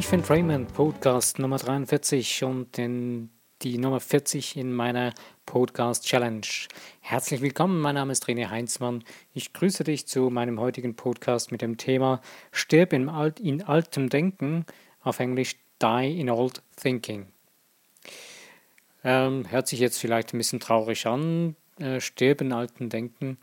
Life 0.00 0.16
Entrainment 0.16 0.72
Podcast 0.72 1.38
Nummer 1.38 1.58
43 1.58 2.44
und 2.44 2.78
den, 2.78 3.28
die 3.60 3.76
Nummer 3.76 4.00
40 4.00 4.56
in 4.56 4.72
meiner 4.72 5.12
Podcast 5.44 6.06
Challenge. 6.06 6.46
Herzlich 7.00 7.42
willkommen, 7.42 7.82
mein 7.82 7.96
Name 7.96 8.12
ist 8.12 8.24
René 8.24 8.48
Heinzmann. 8.48 9.04
Ich 9.34 9.52
grüße 9.52 9.84
dich 9.84 10.06
zu 10.06 10.30
meinem 10.30 10.58
heutigen 10.58 10.96
Podcast 10.96 11.52
mit 11.52 11.60
dem 11.60 11.76
Thema 11.76 12.22
Stirb 12.50 12.94
in, 12.94 13.10
alt, 13.10 13.40
in 13.40 13.62
altem 13.62 14.08
Denken, 14.08 14.64
auf 15.02 15.20
Englisch 15.20 15.56
Die 15.82 16.18
in 16.18 16.30
Old 16.30 16.62
Thinking. 16.76 17.26
Ähm, 19.04 19.50
hört 19.50 19.68
sich 19.68 19.80
jetzt 19.80 19.98
vielleicht 19.98 20.32
ein 20.32 20.38
bisschen 20.38 20.60
traurig 20.60 21.06
an, 21.06 21.56
äh, 21.78 22.00
Stirb 22.00 22.40
in 22.40 22.54
altem 22.54 22.88
Denken. 22.88 23.36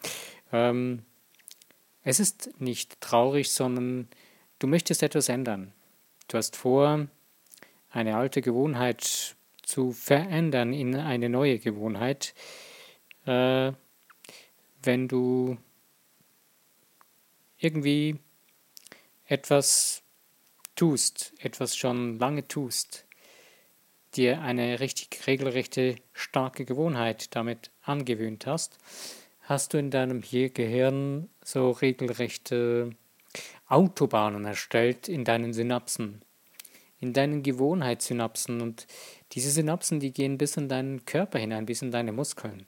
Ähm, 0.52 1.04
es 2.02 2.20
ist 2.20 2.50
nicht 2.60 3.00
traurig, 3.00 3.52
sondern 3.52 4.08
du 4.58 4.66
möchtest 4.66 5.04
etwas 5.04 5.30
ändern. 5.30 5.72
Du 6.28 6.38
hast 6.38 6.58
vor, 6.58 7.08
eine 7.90 8.18
alte 8.18 8.42
Gewohnheit 8.42 9.38
zu 9.64 9.94
verändern 9.94 10.74
in 10.74 10.96
eine 10.96 11.30
neue 11.30 11.58
Gewohnheit. 11.58 12.34
Äh, 13.26 13.72
wenn 14.84 15.08
du 15.08 15.58
irgendwie 17.58 18.20
etwas 19.26 20.04
tust, 20.76 21.34
etwas 21.40 21.78
schon 21.78 22.20
lange 22.20 22.46
tust, 22.46 23.06
dir 24.16 24.42
eine 24.42 24.82
richtig 24.82 25.28
regelrechte, 25.28 25.96
starke 26.12 26.66
Gewohnheit 26.66 27.36
damit 27.38 27.72
angewöhnt 27.84 28.46
hast, 28.46 28.80
hast 29.44 29.74
du 29.74 29.78
in 29.78 29.92
deinem 29.92 30.22
Gehirn 30.22 31.30
so 31.42 31.72
regelrechte 31.72 32.98
Autobahnen 33.68 34.46
erstellt 34.46 35.08
in 35.10 35.26
deinen 35.26 35.54
Synapsen, 35.54 36.22
in 37.00 37.14
deinen 37.14 37.44
Gewohnheitssynapsen. 37.44 38.62
Und 38.62 38.88
diese 39.34 39.52
Synapsen, 39.52 40.00
die 40.00 40.12
gehen 40.12 40.38
bis 40.38 40.58
in 40.58 40.70
deinen 40.70 41.06
Körper 41.06 41.40
hinein, 41.40 41.66
bis 41.66 41.82
in 41.82 41.92
deine 41.92 42.12
Muskeln. 42.12 42.66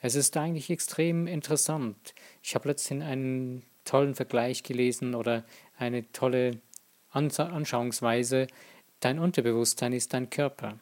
Es 0.00 0.14
ist 0.14 0.36
eigentlich 0.36 0.70
extrem 0.70 1.26
interessant. 1.26 2.14
Ich 2.42 2.54
habe 2.54 2.68
letztens 2.68 3.02
einen 3.02 3.64
tollen 3.84 4.14
Vergleich 4.14 4.62
gelesen 4.62 5.14
oder 5.14 5.44
eine 5.78 6.10
tolle 6.12 6.60
Anschauungsweise. 7.10 8.46
Dein 9.00 9.18
Unterbewusstsein 9.18 9.92
ist 9.92 10.12
dein 10.12 10.30
Körper. 10.30 10.78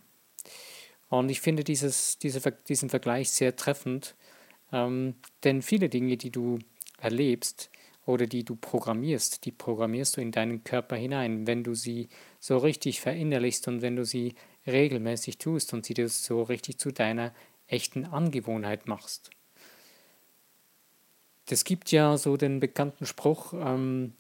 Und 1.08 1.28
ich 1.30 1.40
finde 1.40 1.64
dieses, 1.64 2.18
diese, 2.18 2.40
diesen 2.68 2.90
Vergleich 2.90 3.30
sehr 3.30 3.56
treffend, 3.56 4.14
ähm, 4.72 5.14
denn 5.44 5.62
viele 5.62 5.88
Dinge, 5.88 6.16
die 6.16 6.30
du 6.30 6.58
erlebst, 6.98 7.70
oder 8.06 8.26
die 8.26 8.44
du 8.44 8.56
programmierst, 8.56 9.44
die 9.44 9.52
programmierst 9.52 10.16
du 10.16 10.20
in 10.20 10.32
deinen 10.32 10.64
Körper 10.64 10.96
hinein, 10.96 11.46
wenn 11.46 11.64
du 11.64 11.74
sie 11.74 12.08
so 12.38 12.58
richtig 12.58 13.00
verinnerlichst 13.00 13.66
und 13.68 13.82
wenn 13.82 13.96
du 13.96 14.04
sie 14.04 14.34
regelmäßig 14.66 15.38
tust 15.38 15.72
und 15.72 15.86
sie 15.86 15.94
das 15.94 16.24
so 16.24 16.42
richtig 16.42 16.78
zu 16.78 16.92
deiner 16.92 17.32
echten 17.66 18.04
Angewohnheit 18.04 18.86
machst. 18.86 19.30
Es 21.48 21.64
gibt 21.64 21.90
ja 21.92 22.16
so 22.16 22.36
den 22.36 22.60
bekannten 22.60 23.06
Spruch, 23.06 23.52
ähm, 23.52 24.14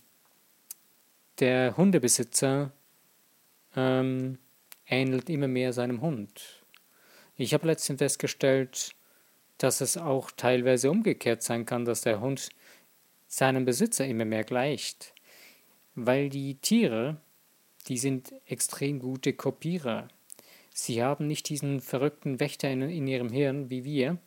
der 1.40 1.76
Hundebesitzer 1.76 2.72
ähm, 3.76 4.38
ähnelt 4.86 5.30
immer 5.30 5.48
mehr 5.48 5.72
seinem 5.72 6.00
Hund. 6.00 6.64
Ich 7.36 7.54
habe 7.54 7.66
letztens 7.66 7.98
festgestellt, 7.98 8.94
dass 9.58 9.80
es 9.80 9.96
auch 9.96 10.30
teilweise 10.30 10.90
umgekehrt 10.90 11.42
sein 11.42 11.66
kann, 11.66 11.84
dass 11.84 12.02
der 12.02 12.20
Hund 12.20 12.50
seinem 13.34 13.64
Besitzer 13.64 14.06
immer 14.06 14.24
mehr 14.24 14.44
gleicht, 14.44 15.12
weil 15.96 16.28
die 16.28 16.54
Tiere, 16.54 17.16
die 17.88 17.98
sind 17.98 18.32
extrem 18.46 19.00
gute 19.00 19.32
Kopierer. 19.32 20.06
Sie 20.72 21.02
haben 21.02 21.26
nicht 21.26 21.48
diesen 21.48 21.80
verrückten 21.80 22.38
Wächter 22.38 22.70
in, 22.70 22.82
in 22.82 23.08
ihrem 23.08 23.30
Hirn 23.30 23.70
wie 23.70 23.82
wir, 23.82 24.18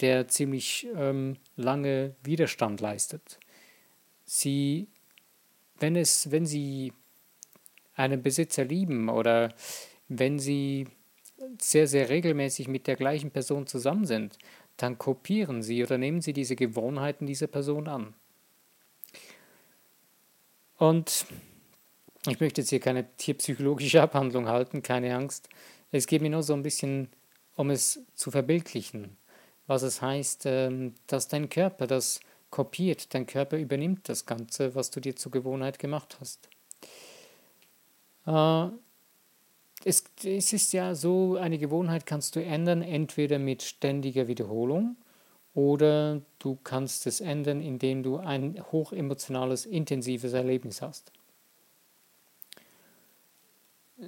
der 0.00 0.28
ziemlich 0.28 0.86
ähm, 0.94 1.38
lange 1.56 2.14
Widerstand 2.22 2.80
leistet. 2.80 3.40
Sie, 4.24 4.86
wenn 5.80 5.96
es, 5.96 6.30
wenn 6.30 6.46
sie 6.46 6.92
einen 7.96 8.22
Besitzer 8.22 8.64
lieben 8.64 9.08
oder 9.08 9.54
wenn 10.06 10.38
sie 10.38 10.86
sehr, 11.60 11.88
sehr 11.88 12.10
regelmäßig 12.10 12.68
mit 12.68 12.86
der 12.86 12.94
gleichen 12.94 13.32
Person 13.32 13.66
zusammen 13.66 14.06
sind, 14.06 14.38
dann 14.76 14.98
kopieren 14.98 15.64
sie 15.64 15.82
oder 15.82 15.98
nehmen 15.98 16.20
sie 16.20 16.32
diese 16.32 16.54
Gewohnheiten 16.54 17.26
dieser 17.26 17.48
Person 17.48 17.88
an. 17.88 18.14
Und 20.78 21.26
ich 22.26 22.40
möchte 22.40 22.60
jetzt 22.60 22.70
hier 22.70 22.80
keine 22.80 23.06
tierpsychologische 23.16 24.02
Abhandlung 24.02 24.48
halten, 24.48 24.82
keine 24.82 25.14
Angst. 25.14 25.48
Es 25.92 26.06
geht 26.06 26.22
mir 26.22 26.30
nur 26.30 26.42
so 26.42 26.52
ein 26.54 26.62
bisschen, 26.62 27.08
um 27.54 27.70
es 27.70 28.00
zu 28.14 28.30
verbildlichen, 28.30 29.16
was 29.66 29.82
es 29.82 30.02
heißt, 30.02 30.46
ähm, 30.46 30.94
dass 31.06 31.28
dein 31.28 31.48
Körper 31.48 31.86
das 31.86 32.20
kopiert, 32.50 33.14
dein 33.14 33.26
Körper 33.26 33.56
übernimmt 33.56 34.08
das 34.08 34.26
Ganze, 34.26 34.74
was 34.74 34.90
du 34.90 35.00
dir 35.00 35.16
zur 35.16 35.32
Gewohnheit 35.32 35.78
gemacht 35.78 36.18
hast. 36.20 36.48
Äh, 38.26 38.68
es, 39.84 40.04
es 40.24 40.52
ist 40.52 40.72
ja 40.72 40.94
so, 40.94 41.36
eine 41.36 41.58
Gewohnheit 41.58 42.06
kannst 42.06 42.36
du 42.36 42.42
ändern, 42.42 42.82
entweder 42.82 43.38
mit 43.38 43.62
ständiger 43.62 44.26
Wiederholung 44.26 44.96
oder 45.56 46.20
du 46.38 46.58
kannst 46.62 47.06
es 47.06 47.22
ändern, 47.22 47.62
indem 47.62 48.02
du 48.02 48.18
ein 48.18 48.62
hochemotionales, 48.72 49.64
intensives 49.64 50.34
Erlebnis 50.34 50.82
hast. 50.82 51.10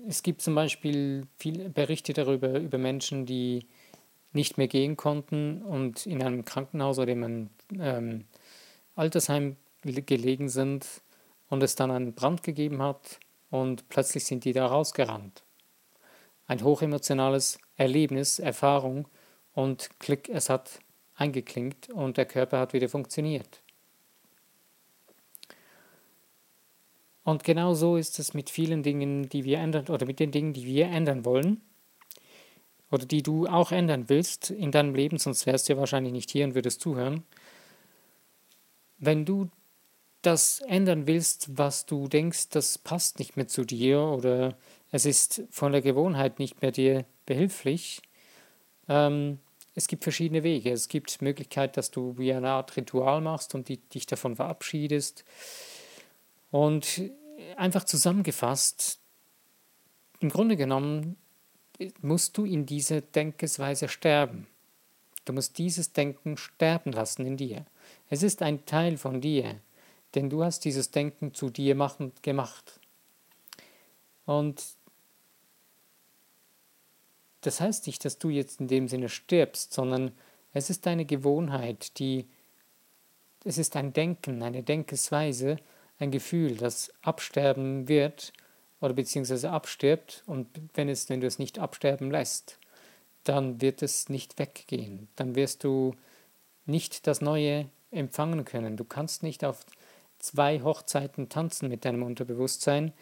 Es 0.07 0.23
gibt 0.23 0.43
zum 0.43 0.55
Beispiel 0.55 1.27
viele 1.39 1.71
Berichte 1.71 2.13
darüber, 2.13 2.61
über 2.61 2.77
Menschen, 2.77 3.25
die 3.25 3.65
nicht 4.35 4.59
mehr 4.59 4.69
gehen 4.69 4.99
konnten 4.99 5.63
und 5.63 6.05
in 6.05 6.23
einem 6.23 6.45
Krankenhaus 6.45 6.99
oder 6.99 7.13
in 7.13 7.25
einem 7.25 7.51
ähm, 7.81 8.25
Altersheim 8.95 9.57
gelegen 9.83 10.51
sind 10.51 10.87
und 11.49 11.63
es 11.63 11.77
dann 11.77 11.91
einen 11.91 12.13
Brand 12.13 12.43
gegeben 12.43 12.83
hat 12.83 13.21
und 13.49 13.89
plötzlich 13.89 14.27
sind 14.27 14.45
die 14.45 14.53
da 14.53 14.67
rausgerannt. 14.67 15.45
Ein 16.47 16.63
hochemotionales 16.63 17.59
Erlebnis, 17.77 18.39
Erfahrung 18.39 19.09
und 19.55 19.89
klick, 19.99 20.29
es 20.29 20.51
hat 20.51 20.81
eingeklinkt 21.19 21.91
und 21.91 22.17
der 22.17 22.27
Körper 22.27 22.59
hat 22.61 22.73
wieder 22.73 22.89
funktioniert. 22.89 23.61
Und 27.25 27.45
genau 27.45 27.75
so 27.75 27.97
ist 27.97 28.19
es 28.19 28.33
mit 28.33 28.49
vielen 28.49 28.83
Dingen, 28.83 29.29
die 29.29 29.45
wir 29.45 29.59
ändern, 29.59 29.89
oder 29.89 30.07
mit 30.07 30.19
den 30.19 30.31
Dingen, 30.31 30.55
die 30.55 30.65
wir 30.65 30.87
ändern 30.87 31.27
wollen, 31.27 31.61
oder 32.91 33.05
die 33.05 33.23
du 33.23 33.47
auch 33.47 33.71
ändern 33.71 34.09
willst 34.09 34.51
in 34.51 34.71
deinem 34.71 34.95
Leben, 34.95 35.19
sonst 35.19 35.45
wärst 35.45 35.69
du 35.69 35.75
ja 35.75 35.79
wahrscheinlich 35.79 36.13
nicht 36.13 36.31
hier 36.31 36.47
und 36.47 36.55
würdest 36.55 36.81
zuhören. 36.81 37.25
Wenn 38.99 39.27
du 39.27 39.51
das 40.23 40.61
ändern 40.61 41.07
willst, 41.07 41.59
was 41.59 41.85
du 41.85 42.09
denkst, 42.09 42.49
das 42.49 42.79
passt 42.79 43.19
nicht 43.19 43.37
mehr 43.37 43.47
zu 43.47 43.65
dir 43.65 44.01
oder 44.01 44.57
es 44.91 45.05
ist 45.05 45.43
von 45.51 45.73
der 45.73 45.83
Gewohnheit 45.83 46.39
nicht 46.39 46.63
mehr 46.63 46.73
dir 46.73 47.05
behilflich, 47.27 48.01
ähm, 48.89 49.39
es 49.79 49.87
gibt 49.87 50.03
verschiedene 50.03 50.43
Wege. 50.43 50.73
Es 50.73 50.89
gibt 50.89 51.21
die 51.21 51.25
Möglichkeit, 51.25 51.77
dass 51.77 51.93
du 51.93 52.19
wie 52.19 52.33
eine 52.33 52.51
Art 52.51 52.77
Ritual 52.77 53.21
machst 53.21 53.55
und 53.55 53.69
die, 53.69 53.77
dich 53.77 54.07
davon 54.07 54.35
verabschiedest. 54.35 55.25
Und 56.51 57.03
einfach 57.57 57.85
zusammengefasst, 57.85 58.99
im 60.19 60.31
Grunde 60.31 60.57
genommen 60.57 61.17
musst 62.01 62.37
du 62.37 62.45
in 62.45 62.67
dieser 62.67 63.03
Denkensweise 63.03 63.89
sterben. 63.89 64.49
Du 65.25 65.33
musst 65.33 65.59
dieses 65.59 65.93
Denken 65.93 66.37
sterben 66.37 66.91
lassen 66.91 67.25
in 67.25 67.37
dir. 67.37 67.65
Es 68.11 68.25
ist 68.25 68.43
ein 68.43 68.67
Teil 68.67 68.97
von 68.97 69.21
dir, 69.21 69.61
denn 70.17 70.29
du 70.29 70.43
hast 70.43 70.65
dieses 70.65 70.91
Denken 70.91 71.35
zu 71.35 71.51
dir 71.51 71.77
machen, 71.77 72.11
gemacht. 72.23 72.81
Und 74.27 74.61
das 77.41 77.61
heißt 77.61 77.87
nicht, 77.87 78.05
dass 78.05 78.19
du 78.19 78.31
jetzt 78.31 78.61
in 78.61 78.69
dem 78.69 78.89
Sinne 78.89 79.09
stirbst, 79.09 79.73
sondern 79.73 80.13
es 80.53 80.71
ist 80.71 80.87
eine 80.87 81.05
Gewohnheit, 81.05 81.99
die, 81.99 82.27
es 83.45 83.59
ist 83.59 83.77
ein 83.77 83.93
Denken, 83.93 84.43
eine 84.43 84.63
Denkensweise, 84.63 85.57
ein 85.99 86.11
Gefühl, 86.11 86.57
das 86.57 86.93
absterben 87.03 87.89
wird 87.89 88.33
oder 88.81 88.95
beziehungsweise 88.95 89.51
abstirbt 89.51 90.23
und 90.27 90.49
wenn, 90.75 90.89
es, 90.89 91.09
wenn 91.09 91.21
du 91.21 91.27
es 91.27 91.39
nicht 91.39 91.59
absterben 91.59 92.11
lässt, 92.11 92.59
dann 93.25 93.61
wird 93.61 93.83
es 93.83 94.09
nicht 94.09 94.39
weggehen. 94.39 95.09
Dann 95.17 95.35
wirst 95.35 95.65
du 95.65 95.95
nicht 96.67 97.07
das 97.07 97.21
Neue 97.21 97.69
empfangen 97.91 98.45
können. 98.45 98.77
Du 98.77 98.85
kannst 98.85 99.23
nicht 99.23 99.45
auf 99.45 99.65
zwei 100.19 100.63
Hochzeiten 100.63 101.29
tanzen 101.29 101.69
mit 101.69 101.85
deinem 101.85 102.03
Unterbewusstsein, 102.03 102.93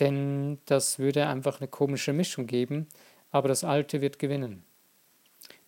denn 0.00 0.58
das 0.66 0.98
würde 0.98 1.26
einfach 1.26 1.60
eine 1.60 1.68
komische 1.68 2.12
Mischung 2.12 2.46
geben 2.46 2.86
aber 3.32 3.48
das 3.48 3.64
Alte 3.64 4.00
wird 4.00 4.18
gewinnen. 4.18 4.62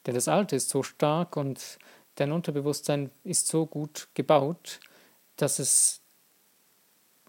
Denn 0.06 0.14
das 0.14 0.28
Alte 0.28 0.55
ist 0.55 0.69
so 0.69 0.82
stark 0.82 1.37
und 1.37 1.78
dein 2.14 2.31
Unterbewusstsein 2.31 3.11
ist 3.25 3.49
so 3.49 3.66
gut 3.66 4.08
gebaut, 4.14 4.78
dass 5.37 5.58
es 5.58 6.00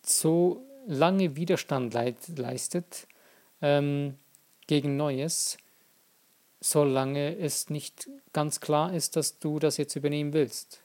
so 0.03 0.63
lange 0.85 1.35
Widerstand 1.35 1.93
leistet 1.93 3.07
ähm, 3.61 4.17
gegen 4.67 4.97
Neues, 4.97 5.57
solange 6.61 7.37
es 7.37 7.69
nicht 7.69 8.09
ganz 8.33 8.59
klar 8.59 8.93
ist, 8.93 9.15
dass 9.15 9.39
du 9.39 9.57
das 9.57 9.77
jetzt 9.77 9.95
übernehmen 9.95 10.33
willst. 10.33 10.81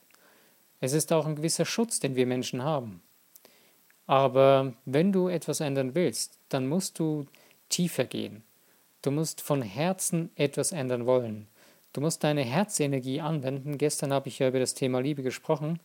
Es 0.80 0.92
ist 0.92 1.12
auch 1.12 1.26
ein 1.26 1.36
gewisser 1.36 1.66
Schutz, 1.66 2.00
den 2.00 2.16
wir 2.16 2.26
Menschen 2.26 2.62
haben. 2.62 3.02
Aber 4.06 4.74
wenn 4.86 5.12
du 5.12 5.28
etwas 5.28 5.60
ändern 5.60 5.94
willst, 5.94 6.38
dann 6.48 6.66
musst 6.66 6.98
du 6.98 7.26
tiefer 7.68 8.04
gehen. 8.04 8.42
Du 9.02 9.10
musst 9.10 9.40
von 9.40 9.62
Herzen 9.62 10.30
etwas 10.36 10.72
ändern 10.72 11.06
wollen. 11.06 11.48
Du 11.92 12.00
musst 12.00 12.22
deine 12.22 12.42
Herzenergie 12.42 13.20
anwenden. 13.20 13.78
Gestern 13.78 14.12
habe 14.12 14.28
ich 14.28 14.38
ja 14.38 14.48
über 14.48 14.60
das 14.60 14.74
Thema 14.74 15.00
Liebe 15.00 15.22
gesprochen. 15.22 15.80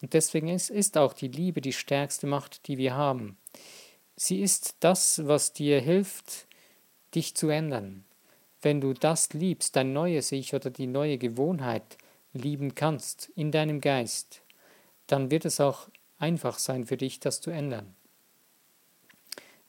Und 0.00 0.14
deswegen 0.14 0.48
ist, 0.48 0.70
ist 0.70 0.96
auch 0.96 1.12
die 1.12 1.28
Liebe 1.28 1.60
die 1.60 1.72
stärkste 1.72 2.26
Macht, 2.26 2.66
die 2.68 2.78
wir 2.78 2.94
haben. 2.94 3.36
Sie 4.16 4.40
ist 4.40 4.76
das, 4.80 5.26
was 5.26 5.52
dir 5.52 5.80
hilft, 5.80 6.46
dich 7.14 7.34
zu 7.34 7.48
ändern. 7.48 8.04
Wenn 8.62 8.80
du 8.80 8.92
das 8.92 9.32
liebst, 9.32 9.76
dein 9.76 9.92
neues 9.92 10.32
Ich 10.32 10.54
oder 10.54 10.70
die 10.70 10.86
neue 10.86 11.18
Gewohnheit 11.18 11.98
lieben 12.32 12.74
kannst 12.74 13.30
in 13.34 13.50
deinem 13.50 13.80
Geist, 13.80 14.42
dann 15.06 15.30
wird 15.30 15.44
es 15.44 15.60
auch 15.60 15.88
einfach 16.18 16.58
sein 16.58 16.86
für 16.86 16.96
dich, 16.96 17.20
das 17.20 17.40
zu 17.40 17.50
ändern. 17.50 17.94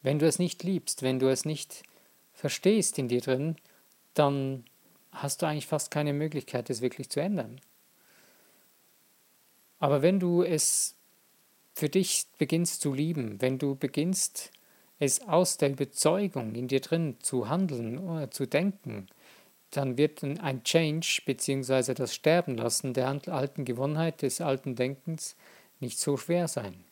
Wenn 0.03 0.19
du 0.19 0.27
es 0.27 0.39
nicht 0.39 0.63
liebst, 0.63 1.03
wenn 1.03 1.19
du 1.19 1.29
es 1.29 1.45
nicht 1.45 1.83
verstehst 2.41 2.97
in 2.97 3.07
dir 3.07 3.21
drin, 3.21 3.55
dann 4.15 4.65
hast 5.11 5.41
du 5.41 5.45
eigentlich 5.45 5.67
fast 5.67 5.91
keine 5.91 6.11
Möglichkeit, 6.11 6.71
es 6.71 6.81
wirklich 6.81 7.09
zu 7.09 7.19
ändern. 7.19 7.61
Aber 9.79 10.01
wenn 10.01 10.19
du 10.19 10.41
es 10.41 10.95
für 11.73 11.87
dich 11.87 12.25
beginnst 12.39 12.81
zu 12.81 12.93
lieben, 12.93 13.39
wenn 13.41 13.59
du 13.59 13.75
beginnst, 13.75 14.51
es 14.97 15.21
aus 15.21 15.57
der 15.57 15.69
Überzeugung 15.69 16.55
in 16.55 16.67
dir 16.67 16.81
drin 16.81 17.17
zu 17.19 17.47
handeln 17.47 17.99
oder 17.99 18.31
zu 18.31 18.47
denken, 18.47 19.07
dann 19.69 19.97
wird 19.97 20.23
ein 20.23 20.63
Change 20.63 21.21
bzw. 21.25 21.93
das 21.93 22.15
Sterben 22.15 22.57
lassen 22.57 22.93
der 22.93 23.07
alten 23.07 23.65
Gewohnheit, 23.65 24.23
des 24.23 24.41
alten 24.41 24.75
Denkens 24.75 25.35
nicht 25.79 25.99
so 25.99 26.17
schwer 26.17 26.47
sein. 26.47 26.83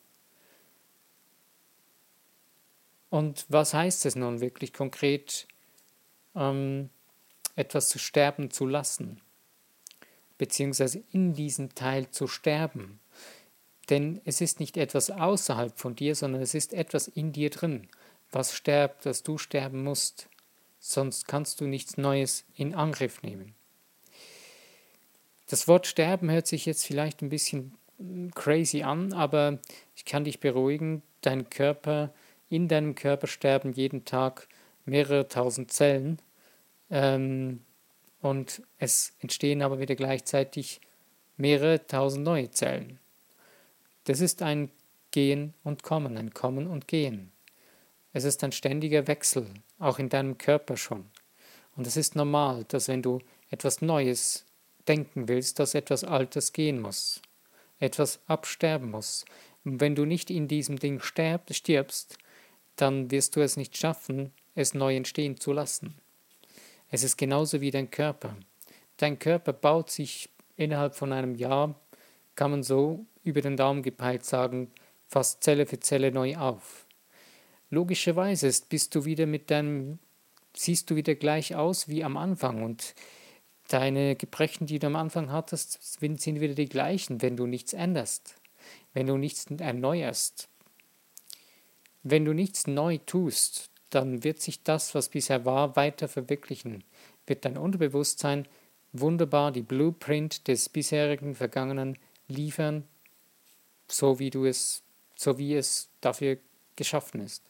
Und 3.10 3.44
was 3.48 3.74
heißt 3.74 4.06
es 4.06 4.16
nun 4.16 4.40
wirklich 4.40 4.72
konkret, 4.72 5.46
ähm, 6.34 6.88
etwas 7.56 7.88
zu 7.88 7.98
sterben 7.98 8.50
zu 8.50 8.66
lassen, 8.66 9.20
beziehungsweise 10.38 11.02
in 11.12 11.34
diesem 11.34 11.74
Teil 11.74 12.10
zu 12.10 12.28
sterben? 12.28 13.00
Denn 13.90 14.20
es 14.24 14.40
ist 14.40 14.60
nicht 14.60 14.76
etwas 14.76 15.10
außerhalb 15.10 15.76
von 15.76 15.96
dir, 15.96 16.14
sondern 16.14 16.40
es 16.40 16.54
ist 16.54 16.72
etwas 16.72 17.08
in 17.08 17.32
dir 17.32 17.50
drin, 17.50 17.88
was 18.30 18.54
sterbt, 18.54 19.04
dass 19.04 19.24
du 19.24 19.36
sterben 19.36 19.82
musst. 19.82 20.28
Sonst 20.78 21.26
kannst 21.26 21.60
du 21.60 21.66
nichts 21.66 21.96
Neues 21.96 22.44
in 22.54 22.74
Angriff 22.74 23.22
nehmen. 23.22 23.54
Das 25.48 25.66
Wort 25.66 25.88
sterben 25.88 26.30
hört 26.30 26.46
sich 26.46 26.64
jetzt 26.64 26.86
vielleicht 26.86 27.22
ein 27.22 27.28
bisschen 27.28 27.74
crazy 28.36 28.82
an, 28.82 29.12
aber 29.12 29.58
ich 29.96 30.04
kann 30.04 30.22
dich 30.22 30.38
beruhigen, 30.38 31.02
dein 31.20 31.50
Körper, 31.50 32.14
in 32.50 32.68
deinem 32.68 32.94
Körper 32.94 33.26
sterben 33.26 33.72
jeden 33.72 34.04
Tag 34.04 34.48
mehrere 34.84 35.28
tausend 35.28 35.72
Zellen 35.72 36.20
ähm, 36.90 37.64
und 38.20 38.62
es 38.78 39.14
entstehen 39.20 39.62
aber 39.62 39.78
wieder 39.78 39.94
gleichzeitig 39.94 40.80
mehrere 41.38 41.86
tausend 41.86 42.24
neue 42.24 42.50
Zellen. 42.50 42.98
Das 44.04 44.20
ist 44.20 44.42
ein 44.42 44.70
Gehen 45.10 45.54
und 45.64 45.82
Kommen, 45.82 46.18
ein 46.18 46.34
Kommen 46.34 46.66
und 46.66 46.86
Gehen. 46.86 47.32
Es 48.12 48.24
ist 48.24 48.44
ein 48.44 48.52
ständiger 48.52 49.06
Wechsel, 49.06 49.46
auch 49.78 49.98
in 49.98 50.10
deinem 50.10 50.36
Körper 50.36 50.76
schon. 50.76 51.06
Und 51.76 51.86
es 51.86 51.96
ist 51.96 52.16
normal, 52.16 52.64
dass 52.68 52.88
wenn 52.88 53.00
du 53.00 53.20
etwas 53.50 53.80
Neues 53.80 54.44
denken 54.86 55.28
willst, 55.28 55.58
dass 55.58 55.74
etwas 55.74 56.04
Altes 56.04 56.52
gehen 56.52 56.80
muss 56.80 57.22
etwas 57.80 58.20
absterben 58.26 58.90
muss. 58.90 59.24
Und 59.64 59.80
wenn 59.80 59.94
du 59.94 60.04
nicht 60.04 60.30
in 60.30 60.46
diesem 60.46 60.78
Ding 60.78 61.00
stirbst, 61.00 62.18
dann 62.80 63.10
wirst 63.10 63.36
du 63.36 63.40
es 63.40 63.56
nicht 63.56 63.76
schaffen, 63.76 64.32
es 64.54 64.74
neu 64.74 64.96
entstehen 64.96 65.38
zu 65.38 65.52
lassen. 65.52 65.94
Es 66.88 67.02
ist 67.02 67.16
genauso 67.16 67.60
wie 67.60 67.70
dein 67.70 67.90
Körper. 67.90 68.36
Dein 68.96 69.18
Körper 69.18 69.52
baut 69.52 69.90
sich 69.90 70.30
innerhalb 70.56 70.94
von 70.94 71.12
einem 71.12 71.34
Jahr, 71.34 71.80
kann 72.34 72.50
man 72.50 72.62
so 72.62 73.06
über 73.22 73.40
den 73.40 73.56
Daumen 73.56 73.82
gepeilt 73.82 74.24
sagen, 74.24 74.70
fast 75.06 75.42
Zelle 75.42 75.66
für 75.66 75.80
Zelle 75.80 76.12
neu 76.12 76.36
auf. 76.36 76.86
Logischerweise 77.70 78.50
bist 78.68 78.94
du 78.94 79.04
wieder 79.04 79.26
mit 79.26 79.50
deinem, 79.50 79.98
siehst 80.56 80.90
du 80.90 80.96
wieder 80.96 81.14
gleich 81.14 81.54
aus 81.54 81.88
wie 81.88 82.02
am 82.02 82.16
Anfang 82.16 82.62
und 82.62 82.94
Deine 83.70 84.16
Gebrechen, 84.16 84.66
die 84.66 84.80
du 84.80 84.88
am 84.88 84.96
Anfang 84.96 85.30
hattest, 85.30 86.00
sind 86.00 86.40
wieder 86.40 86.54
die 86.54 86.68
gleichen, 86.68 87.22
wenn 87.22 87.36
du 87.36 87.46
nichts 87.46 87.72
änderst, 87.72 88.34
wenn 88.94 89.06
du 89.06 89.16
nichts 89.16 89.46
erneuerst. 89.46 90.48
Wenn 92.02 92.24
du 92.24 92.32
nichts 92.32 92.66
neu 92.66 92.98
tust, 92.98 93.70
dann 93.90 94.24
wird 94.24 94.40
sich 94.40 94.62
das, 94.62 94.94
was 94.94 95.08
bisher 95.08 95.44
war, 95.44 95.76
weiter 95.76 96.08
verwirklichen, 96.08 96.84
wird 97.26 97.44
dein 97.44 97.58
Unterbewusstsein 97.58 98.46
wunderbar 98.92 99.52
die 99.52 99.62
Blueprint 99.62 100.48
des 100.48 100.68
bisherigen 100.68 101.34
Vergangenen 101.34 101.98
liefern, 102.28 102.84
so 103.88 104.18
wie 104.18 104.30
du 104.30 104.44
es, 104.44 104.82
so 105.14 105.38
wie 105.38 105.54
es 105.54 105.88
dafür 106.00 106.38
geschaffen 106.76 107.20
ist. 107.20 107.42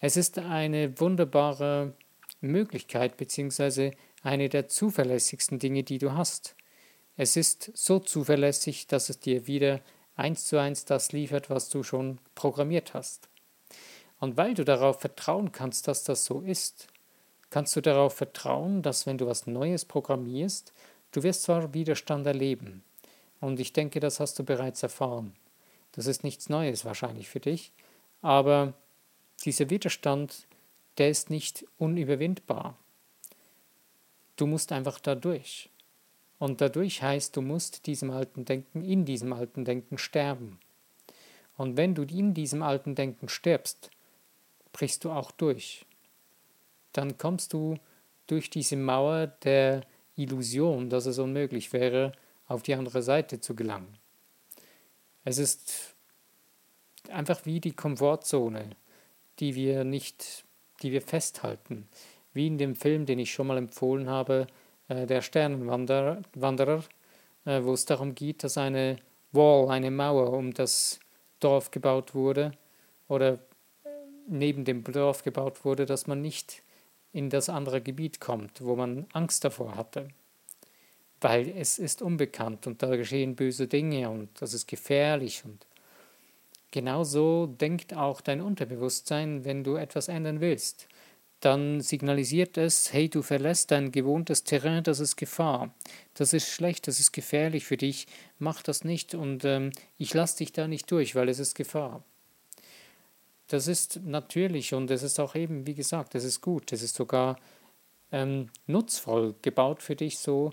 Es 0.00 0.16
ist 0.16 0.38
eine 0.38 0.98
wunderbare 1.00 1.94
Möglichkeit 2.40 3.16
bzw 3.16 3.92
eine 4.22 4.48
der 4.48 4.68
zuverlässigsten 4.68 5.58
Dinge, 5.58 5.82
die 5.82 5.98
du 5.98 6.12
hast. 6.12 6.54
Es 7.16 7.36
ist 7.36 7.70
so 7.74 7.98
zuverlässig, 7.98 8.86
dass 8.86 9.08
es 9.08 9.20
dir 9.20 9.46
wieder 9.46 9.80
eins 10.16 10.44
zu 10.44 10.58
eins 10.58 10.84
das 10.84 11.12
liefert, 11.12 11.50
was 11.50 11.68
du 11.68 11.82
schon 11.82 12.18
programmiert 12.34 12.94
hast. 12.94 13.28
Und 14.20 14.36
weil 14.36 14.54
du 14.54 14.64
darauf 14.64 15.00
vertrauen 15.00 15.52
kannst, 15.52 15.88
dass 15.88 16.04
das 16.04 16.24
so 16.24 16.40
ist, 16.40 16.88
kannst 17.50 17.76
du 17.76 17.80
darauf 17.80 18.14
vertrauen, 18.14 18.82
dass 18.82 19.06
wenn 19.06 19.18
du 19.18 19.26
was 19.26 19.46
Neues 19.46 19.84
programmierst, 19.84 20.72
du 21.12 21.22
wirst 21.22 21.44
zwar 21.44 21.72
Widerstand 21.74 22.26
erleben. 22.26 22.82
Und 23.40 23.60
ich 23.60 23.72
denke, 23.72 24.00
das 24.00 24.20
hast 24.20 24.38
du 24.38 24.44
bereits 24.44 24.82
erfahren. 24.82 25.34
Das 25.92 26.06
ist 26.06 26.24
nichts 26.24 26.48
Neues 26.48 26.84
wahrscheinlich 26.84 27.28
für 27.28 27.40
dich, 27.40 27.72
aber 28.20 28.74
dieser 29.44 29.70
Widerstand, 29.70 30.46
der 30.98 31.10
ist 31.10 31.30
nicht 31.30 31.64
unüberwindbar. 31.78 32.76
Du 34.36 34.46
musst 34.46 34.72
einfach 34.72 34.98
dadurch. 34.98 35.70
Und 36.38 36.60
dadurch 36.60 37.02
heißt, 37.02 37.36
du 37.36 37.42
musst 37.42 37.86
diesem 37.86 38.10
alten 38.10 38.44
Denken, 38.44 38.84
in 38.84 39.04
diesem 39.04 39.32
alten 39.32 39.64
Denken 39.64 39.98
sterben. 39.98 40.58
Und 41.56 41.76
wenn 41.76 41.94
du 41.94 42.02
in 42.02 42.34
diesem 42.34 42.62
alten 42.62 42.94
Denken 42.94 43.28
stirbst, 43.28 43.90
brichst 44.78 45.04
du 45.04 45.10
auch 45.10 45.32
durch. 45.32 45.84
Dann 46.92 47.18
kommst 47.18 47.52
du 47.52 47.76
durch 48.28 48.48
diese 48.48 48.76
Mauer 48.76 49.26
der 49.26 49.82
Illusion, 50.14 50.88
dass 50.88 51.06
es 51.06 51.18
unmöglich 51.18 51.72
wäre, 51.72 52.12
auf 52.46 52.62
die 52.62 52.74
andere 52.74 53.02
Seite 53.02 53.40
zu 53.40 53.54
gelangen. 53.56 53.98
Es 55.24 55.38
ist 55.38 55.94
einfach 57.10 57.44
wie 57.44 57.60
die 57.60 57.72
Komfortzone, 57.72 58.70
die 59.40 59.54
wir 59.54 59.84
nicht, 59.84 60.44
die 60.82 60.92
wir 60.92 61.02
festhalten 61.02 61.88
wie 62.38 62.46
in 62.46 62.58
dem 62.58 62.76
Film, 62.76 63.04
den 63.04 63.18
ich 63.18 63.32
schon 63.32 63.48
mal 63.48 63.58
empfohlen 63.58 64.08
habe, 64.08 64.46
äh, 64.86 65.06
Der 65.06 65.22
Sternenwanderer, 65.22 66.22
Wanderer, 66.34 66.84
äh, 67.44 67.62
wo 67.64 67.72
es 67.72 67.84
darum 67.84 68.14
geht, 68.14 68.44
dass 68.44 68.56
eine 68.56 68.96
Wall, 69.32 69.70
eine 69.70 69.90
Mauer 69.90 70.32
um 70.32 70.54
das 70.54 71.00
Dorf 71.40 71.72
gebaut 71.72 72.14
wurde 72.14 72.52
oder 73.08 73.40
neben 74.28 74.64
dem 74.64 74.84
Dorf 74.84 75.22
gebaut 75.22 75.64
wurde, 75.64 75.86
dass 75.86 76.06
man 76.06 76.20
nicht 76.20 76.62
in 77.12 77.30
das 77.30 77.48
andere 77.48 77.80
Gebiet 77.80 78.20
kommt, 78.20 78.62
wo 78.62 78.76
man 78.76 79.06
Angst 79.12 79.44
davor 79.44 79.76
hatte. 79.76 80.08
Weil 81.20 81.48
es 81.48 81.78
ist 81.78 82.02
unbekannt 82.02 82.66
und 82.66 82.82
da 82.82 82.94
geschehen 82.96 83.34
böse 83.34 83.66
Dinge 83.66 84.08
und 84.10 84.28
das 84.40 84.54
ist 84.54 84.68
gefährlich 84.68 85.42
und 85.44 85.66
genauso 86.70 87.46
denkt 87.46 87.94
auch 87.94 88.20
dein 88.20 88.40
Unterbewusstsein, 88.40 89.44
wenn 89.44 89.64
du 89.64 89.76
etwas 89.76 90.08
ändern 90.08 90.40
willst 90.40 90.86
dann 91.40 91.80
signalisiert 91.80 92.58
es, 92.58 92.92
hey, 92.92 93.08
du 93.08 93.22
verlässt 93.22 93.70
dein 93.70 93.92
gewohntes 93.92 94.44
Terrain, 94.44 94.82
das 94.82 94.98
ist 94.98 95.16
Gefahr. 95.16 95.72
Das 96.14 96.32
ist 96.32 96.48
schlecht, 96.48 96.88
das 96.88 96.98
ist 96.98 97.12
gefährlich 97.12 97.64
für 97.64 97.76
dich, 97.76 98.06
mach 98.38 98.62
das 98.62 98.84
nicht 98.84 99.14
und 99.14 99.44
ähm, 99.44 99.70
ich 99.98 100.14
lasse 100.14 100.38
dich 100.38 100.52
da 100.52 100.66
nicht 100.66 100.90
durch, 100.90 101.14
weil 101.14 101.28
es 101.28 101.38
ist 101.38 101.54
Gefahr. 101.54 102.02
Das 103.48 103.66
ist 103.66 104.00
natürlich 104.04 104.74
und 104.74 104.90
es 104.90 105.02
ist 105.02 105.18
auch 105.18 105.34
eben, 105.34 105.66
wie 105.66 105.74
gesagt, 105.74 106.14
es 106.14 106.24
ist 106.24 106.42
gut, 106.42 106.70
es 106.70 106.82
ist 106.82 106.94
sogar 106.94 107.38
ähm, 108.12 108.50
nutzvoll 108.66 109.34
gebaut 109.40 109.82
für 109.82 109.96
dich 109.96 110.18
so, 110.18 110.52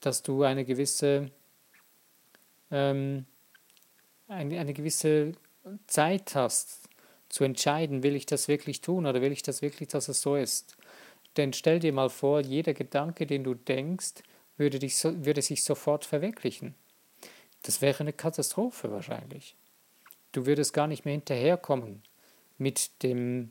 dass 0.00 0.22
du 0.22 0.42
eine 0.42 0.64
gewisse, 0.64 1.30
ähm, 2.72 3.26
eine, 4.26 4.58
eine 4.58 4.74
gewisse 4.74 5.32
Zeit 5.86 6.34
hast, 6.34 6.80
zu 7.28 7.44
entscheiden, 7.44 8.02
will 8.02 8.16
ich 8.16 8.26
das 8.26 8.48
wirklich 8.48 8.80
tun 8.80 9.06
oder 9.06 9.22
will 9.22 9.32
ich 9.32 9.42
das 9.42 9.62
wirklich, 9.62 9.88
dass 9.88 10.08
es 10.08 10.20
so 10.20 10.36
ist. 10.36 10.76
Denn 11.36 11.52
stell 11.52 11.78
dir 11.78 11.92
mal 11.92 12.10
vor, 12.10 12.40
jeder 12.40 12.74
Gedanke, 12.74 13.26
den 13.26 13.44
du 13.44 13.54
denkst, 13.54 14.22
würde, 14.56 14.80
dich 14.80 14.96
so, 14.96 15.24
würde 15.24 15.40
sich 15.40 15.62
sofort 15.62 16.04
verwirklichen. 16.04 16.74
Das 17.62 17.80
wäre 17.80 18.00
eine 18.00 18.12
Katastrophe 18.12 18.90
wahrscheinlich. 18.90 19.56
Du 20.32 20.44
würdest 20.44 20.74
gar 20.74 20.88
nicht 20.88 21.04
mehr 21.04 21.12
hinterherkommen 21.12 22.02
mit 22.62 23.02
dem, 23.02 23.50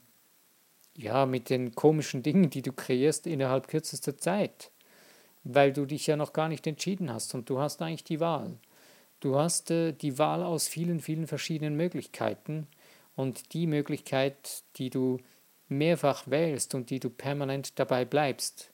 ja, 0.95 1.25
mit 1.25 1.49
den 1.49 1.75
komischen 1.75 2.23
Dingen, 2.23 2.49
die 2.49 2.61
du 2.61 2.71
kreierst 2.71 3.27
innerhalb 3.27 3.67
kürzester 3.67 4.17
Zeit, 4.17 4.71
weil 5.43 5.73
du 5.73 5.85
dich 5.85 6.07
ja 6.07 6.15
noch 6.15 6.33
gar 6.33 6.47
nicht 6.47 6.65
entschieden 6.65 7.13
hast 7.13 7.35
und 7.35 7.49
du 7.49 7.59
hast 7.59 7.81
eigentlich 7.81 8.03
die 8.03 8.19
Wahl. 8.19 8.57
Du 9.19 9.37
hast 9.37 9.69
äh, 9.69 9.91
die 9.91 10.17
Wahl 10.17 10.43
aus 10.43 10.67
vielen, 10.67 10.99
vielen 10.99 11.27
verschiedenen 11.27 11.75
Möglichkeiten 11.75 12.67
und 13.15 13.53
die 13.53 13.67
Möglichkeit, 13.67 14.63
die 14.77 14.89
du 14.89 15.19
mehrfach 15.67 16.27
wählst 16.27 16.73
und 16.73 16.89
die 16.89 16.99
du 16.99 17.09
permanent 17.09 17.79
dabei 17.79 18.05
bleibst, 18.05 18.71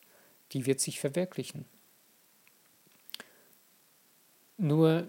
die 0.53 0.65
wird 0.65 0.79
sich 0.79 0.99
verwirklichen. 0.99 1.65
Nur 4.57 5.07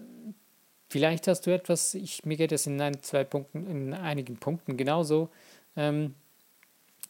vielleicht 0.89 1.27
hast 1.27 1.45
du 1.45 1.51
etwas, 1.51 1.93
ich, 1.93 2.25
mir 2.25 2.37
geht 2.37 2.51
es 2.51 2.67
in 2.67 2.81
ein, 2.81 3.01
zwei 3.01 3.23
Punkten, 3.23 3.67
in 3.67 3.93
einigen 3.93 4.37
Punkten 4.37 4.75
genauso. 4.75 5.29
Ähm, 5.75 6.15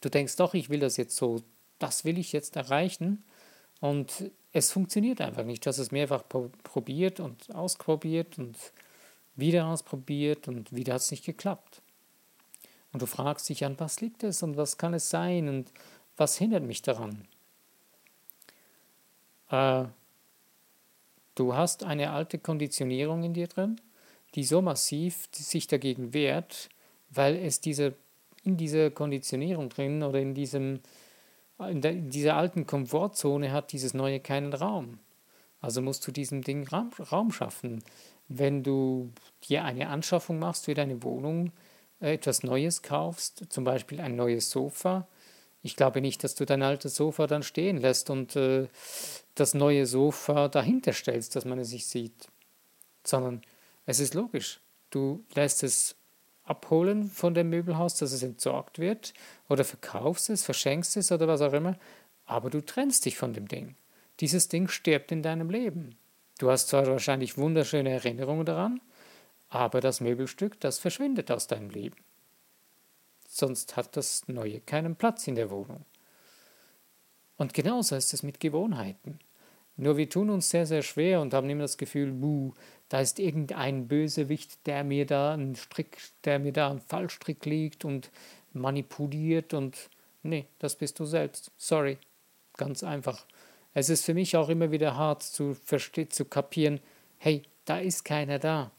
du 0.00 0.08
denkst 0.08 0.36
doch, 0.36 0.54
ich 0.54 0.70
will 0.70 0.80
das 0.80 0.96
jetzt 0.96 1.16
so, 1.16 1.42
das 1.78 2.04
will 2.04 2.18
ich 2.18 2.32
jetzt 2.32 2.56
erreichen. 2.56 3.24
Und 3.80 4.30
es 4.52 4.70
funktioniert 4.70 5.20
einfach 5.20 5.44
nicht. 5.44 5.64
Du 5.64 5.68
hast 5.68 5.78
es 5.78 5.90
mehrfach 5.90 6.24
probiert 6.28 7.18
und 7.18 7.54
ausprobiert 7.54 8.38
und 8.38 8.56
wieder 9.36 9.66
ausprobiert 9.66 10.48
und 10.48 10.72
wieder 10.72 10.94
hat 10.94 11.00
es 11.00 11.10
nicht 11.10 11.24
geklappt. 11.24 11.80
Und 12.92 13.02
du 13.02 13.06
fragst 13.06 13.48
dich 13.48 13.64
an, 13.64 13.78
was 13.78 14.00
liegt 14.00 14.22
es 14.22 14.42
und 14.42 14.56
was 14.56 14.76
kann 14.76 14.94
es 14.94 15.08
sein 15.08 15.48
und 15.48 15.72
was 16.16 16.36
hindert 16.36 16.64
mich 16.64 16.82
daran? 16.82 17.26
Äh, 19.50 19.84
du 21.40 21.54
hast 21.54 21.84
eine 21.84 22.10
alte 22.10 22.38
Konditionierung 22.38 23.22
in 23.22 23.32
dir 23.32 23.48
drin, 23.48 23.80
die 24.34 24.44
so 24.44 24.60
massiv 24.60 25.26
sich 25.32 25.66
dagegen 25.66 26.12
wehrt, 26.12 26.68
weil 27.08 27.34
es 27.34 27.62
diese, 27.62 27.94
in 28.44 28.58
dieser 28.58 28.90
Konditionierung 28.90 29.70
drin 29.70 30.02
oder 30.02 30.20
in, 30.20 30.34
diesem, 30.34 30.80
in, 31.58 32.10
dieser 32.10 32.36
alten 32.36 32.66
Komfortzone 32.66 33.52
hat 33.52 33.72
dieses 33.72 33.94
Neue 33.94 34.20
keinen 34.20 34.52
Raum. 34.52 34.98
Also 35.62 35.80
musst 35.80 36.06
du 36.06 36.12
diesem 36.12 36.42
Ding 36.42 36.68
Raum, 36.68 36.90
Raum 37.10 37.32
schaffen. 37.32 37.82
Wenn 38.28 38.62
du 38.62 39.10
dir 39.48 39.64
eine 39.64 39.88
Anschaffung 39.88 40.38
machst 40.38 40.66
für 40.66 40.74
deine 40.74 41.02
Wohnung, 41.02 41.52
äh, 42.00 42.12
etwas 42.12 42.42
Neues 42.42 42.82
kaufst, 42.82 43.46
zum 43.48 43.64
Beispiel 43.64 44.00
ein 44.02 44.14
neues 44.14 44.50
Sofa, 44.50 45.08
ich 45.62 45.76
glaube 45.76 46.00
nicht, 46.00 46.24
dass 46.24 46.34
du 46.34 46.46
dein 46.46 46.62
altes 46.62 46.94
Sofa 46.94 47.26
dann 47.26 47.42
stehen 47.42 47.76
lässt 47.76 48.10
und 48.10 48.34
äh, 48.36 48.68
das 49.34 49.54
neue 49.54 49.86
Sofa 49.86 50.48
dahinter 50.48 50.92
stellst, 50.92 51.36
dass 51.36 51.44
man 51.44 51.58
es 51.58 51.72
nicht 51.72 51.86
sieht, 51.86 52.28
sondern 53.04 53.42
es 53.86 54.00
ist 54.00 54.14
logisch. 54.14 54.60
Du 54.90 55.24
lässt 55.34 55.62
es 55.62 55.96
abholen 56.44 57.10
von 57.10 57.34
dem 57.34 57.50
Möbelhaus, 57.50 57.96
dass 57.96 58.12
es 58.12 58.22
entsorgt 58.22 58.78
wird 58.78 59.12
oder 59.48 59.64
verkaufst 59.64 60.30
es, 60.30 60.44
verschenkst 60.44 60.96
es 60.96 61.12
oder 61.12 61.28
was 61.28 61.42
auch 61.42 61.52
immer, 61.52 61.78
aber 62.26 62.50
du 62.50 62.60
trennst 62.60 63.04
dich 63.04 63.16
von 63.16 63.32
dem 63.34 63.46
Ding. 63.46 63.76
Dieses 64.20 64.48
Ding 64.48 64.68
stirbt 64.68 65.12
in 65.12 65.22
deinem 65.22 65.50
Leben. 65.50 65.96
Du 66.38 66.50
hast 66.50 66.68
zwar 66.68 66.86
wahrscheinlich 66.86 67.36
wunderschöne 67.36 67.90
Erinnerungen 67.90 68.46
daran, 68.46 68.80
aber 69.48 69.80
das 69.80 70.00
Möbelstück, 70.00 70.58
das 70.60 70.78
verschwindet 70.78 71.30
aus 71.30 71.46
deinem 71.46 71.70
Leben. 71.70 71.96
Sonst 73.32 73.76
hat 73.76 73.96
das 73.96 74.26
Neue 74.26 74.60
keinen 74.60 74.96
Platz 74.96 75.28
in 75.28 75.36
der 75.36 75.50
Wohnung. 75.50 75.84
Und 77.36 77.54
genauso 77.54 77.94
ist 77.94 78.12
es 78.12 78.24
mit 78.24 78.40
Gewohnheiten. 78.40 79.20
Nur 79.76 79.96
wir 79.96 80.10
tun 80.10 80.30
uns 80.30 80.50
sehr, 80.50 80.66
sehr 80.66 80.82
schwer 80.82 81.20
und 81.20 81.32
haben 81.32 81.48
immer 81.48 81.62
das 81.62 81.78
Gefühl, 81.78 82.10
buh, 82.10 82.52
da 82.88 83.00
ist 83.00 83.20
irgendein 83.20 83.86
Bösewicht, 83.86 84.66
der 84.66 84.82
mir 84.82 85.06
da 85.06 85.32
einen 85.32 85.54
Strick, 85.54 85.98
der 86.24 86.40
mir 86.40 86.52
da 86.52 86.70
einen 86.70 86.80
Fallstrick 86.80 87.46
liegt 87.46 87.84
und 87.84 88.10
manipuliert 88.52 89.54
und 89.54 89.90
nee, 90.24 90.46
das 90.58 90.74
bist 90.74 90.98
du 90.98 91.04
selbst. 91.04 91.52
Sorry. 91.56 91.98
Ganz 92.56 92.82
einfach. 92.82 93.26
Es 93.74 93.90
ist 93.90 94.04
für 94.04 94.12
mich 94.12 94.36
auch 94.36 94.48
immer 94.48 94.72
wieder 94.72 94.96
hart 94.96 95.22
zu, 95.22 95.54
zu 95.54 96.24
kapieren, 96.24 96.80
hey, 97.18 97.42
da 97.64 97.78
ist 97.78 98.04
keiner 98.04 98.40
da 98.40 98.72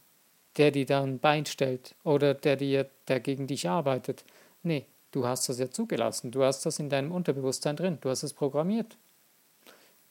der 0.58 0.72
dir 0.72 0.86
da 0.86 1.04
ein 1.04 1.20
Bein 1.20 1.46
stellt 1.46 1.96
oder 2.04 2.34
der, 2.34 2.56
dir, 2.56 2.90
der 3.08 3.20
gegen 3.20 3.48
dich 3.48 3.70
arbeitet. 3.70 4.26
Nee, 4.64 4.86
du 5.12 5.26
hast 5.26 5.48
das 5.50 5.60
ja 5.60 5.70
zugelassen. 5.70 6.32
Du 6.32 6.44
hast 6.44 6.66
das 6.66 6.80
in 6.80 6.90
deinem 6.90 7.12
Unterbewusstsein 7.12 7.76
drin. 7.76 7.98
Du 8.02 8.10
hast 8.10 8.24
es 8.24 8.34
programmiert. 8.34 8.98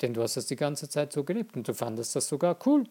Denn 0.01 0.15
du 0.15 0.23
hast 0.23 0.37
es 0.37 0.47
die 0.47 0.57
ganze 0.57 0.89
Zeit 0.89 1.13
so 1.13 1.25
gelebt 1.25 1.57
und 1.57 1.69
du 1.69 1.75
fandest 1.75 2.17
das 2.17 2.29
sogar 2.29 2.57
cool. 2.67 2.85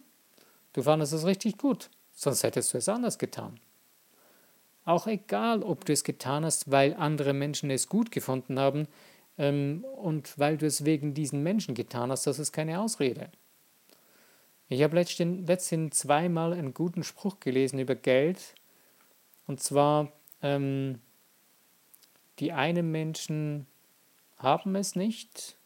Du 0.74 0.84
fandest 0.84 1.14
es 1.14 1.26
richtig 1.26 1.58
gut. 1.58 1.90
Sonst 2.14 2.44
hättest 2.44 2.74
du 2.74 2.78
es 2.78 2.90
anders 2.90 3.18
getan. 3.18 3.60
Auch 4.86 5.08
egal, 5.08 5.64
ob 5.64 5.86
du 5.86 5.94
es 5.94 6.04
getan 6.04 6.46
hast, 6.46 6.72
weil 6.72 6.94
andere 6.96 7.34
Menschen 7.34 7.70
es 7.70 7.90
gut 7.90 8.12
gefunden 8.12 8.60
haben 8.60 8.88
ähm, 9.38 9.86
und 9.96 10.38
weil 10.38 10.58
du 10.58 10.66
es 10.66 10.86
wegen 10.86 11.14
diesen 11.14 11.44
Menschen 11.44 11.76
getan 11.76 12.12
hast, 12.12 12.28
das 12.28 12.40
ist 12.40 12.52
keine 12.52 12.80
Ausrede. 12.80 13.30
Ich 14.72 14.84
habe 14.84 14.96
letztens 14.96 15.98
zweimal 15.98 16.54
einen 16.54 16.76
guten 16.76 17.04
Spruch 17.04 17.40
gelesen 17.40 17.80
über 17.80 17.96
Geld. 17.96 18.54
Und 19.48 19.62
zwar, 19.62 20.12
ähm, 20.44 21.02
die 22.38 22.52
einen 22.52 22.92
Menschen 22.92 23.66
haben 24.38 24.76
es 24.76 24.96
nicht. 24.96 25.58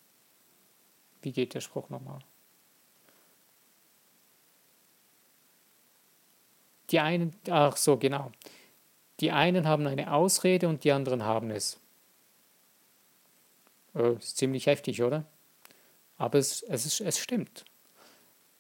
Wie 1.22 1.34
geht 1.34 1.54
der 1.54 1.60
Spruch 1.60 1.90
nochmal? 1.90 2.20
Die 6.90 7.00
einen, 7.02 7.36
ach 7.50 7.76
so, 7.76 7.98
genau. 7.98 8.32
Die 9.20 9.32
einen 9.32 9.68
haben 9.68 9.86
eine 9.86 10.14
Ausrede 10.14 10.70
und 10.70 10.86
die 10.86 10.94
anderen 10.94 11.24
haben 11.24 11.52
es. 11.52 11.78
Äh, 13.96 14.14
ist 14.14 14.38
ziemlich 14.38 14.66
heftig, 14.66 15.04
oder? 15.04 15.26
Aber 16.18 16.40
es, 16.40 16.64
es, 16.64 16.86
ist, 16.86 17.02
es 17.02 17.20
stimmt 17.20 17.66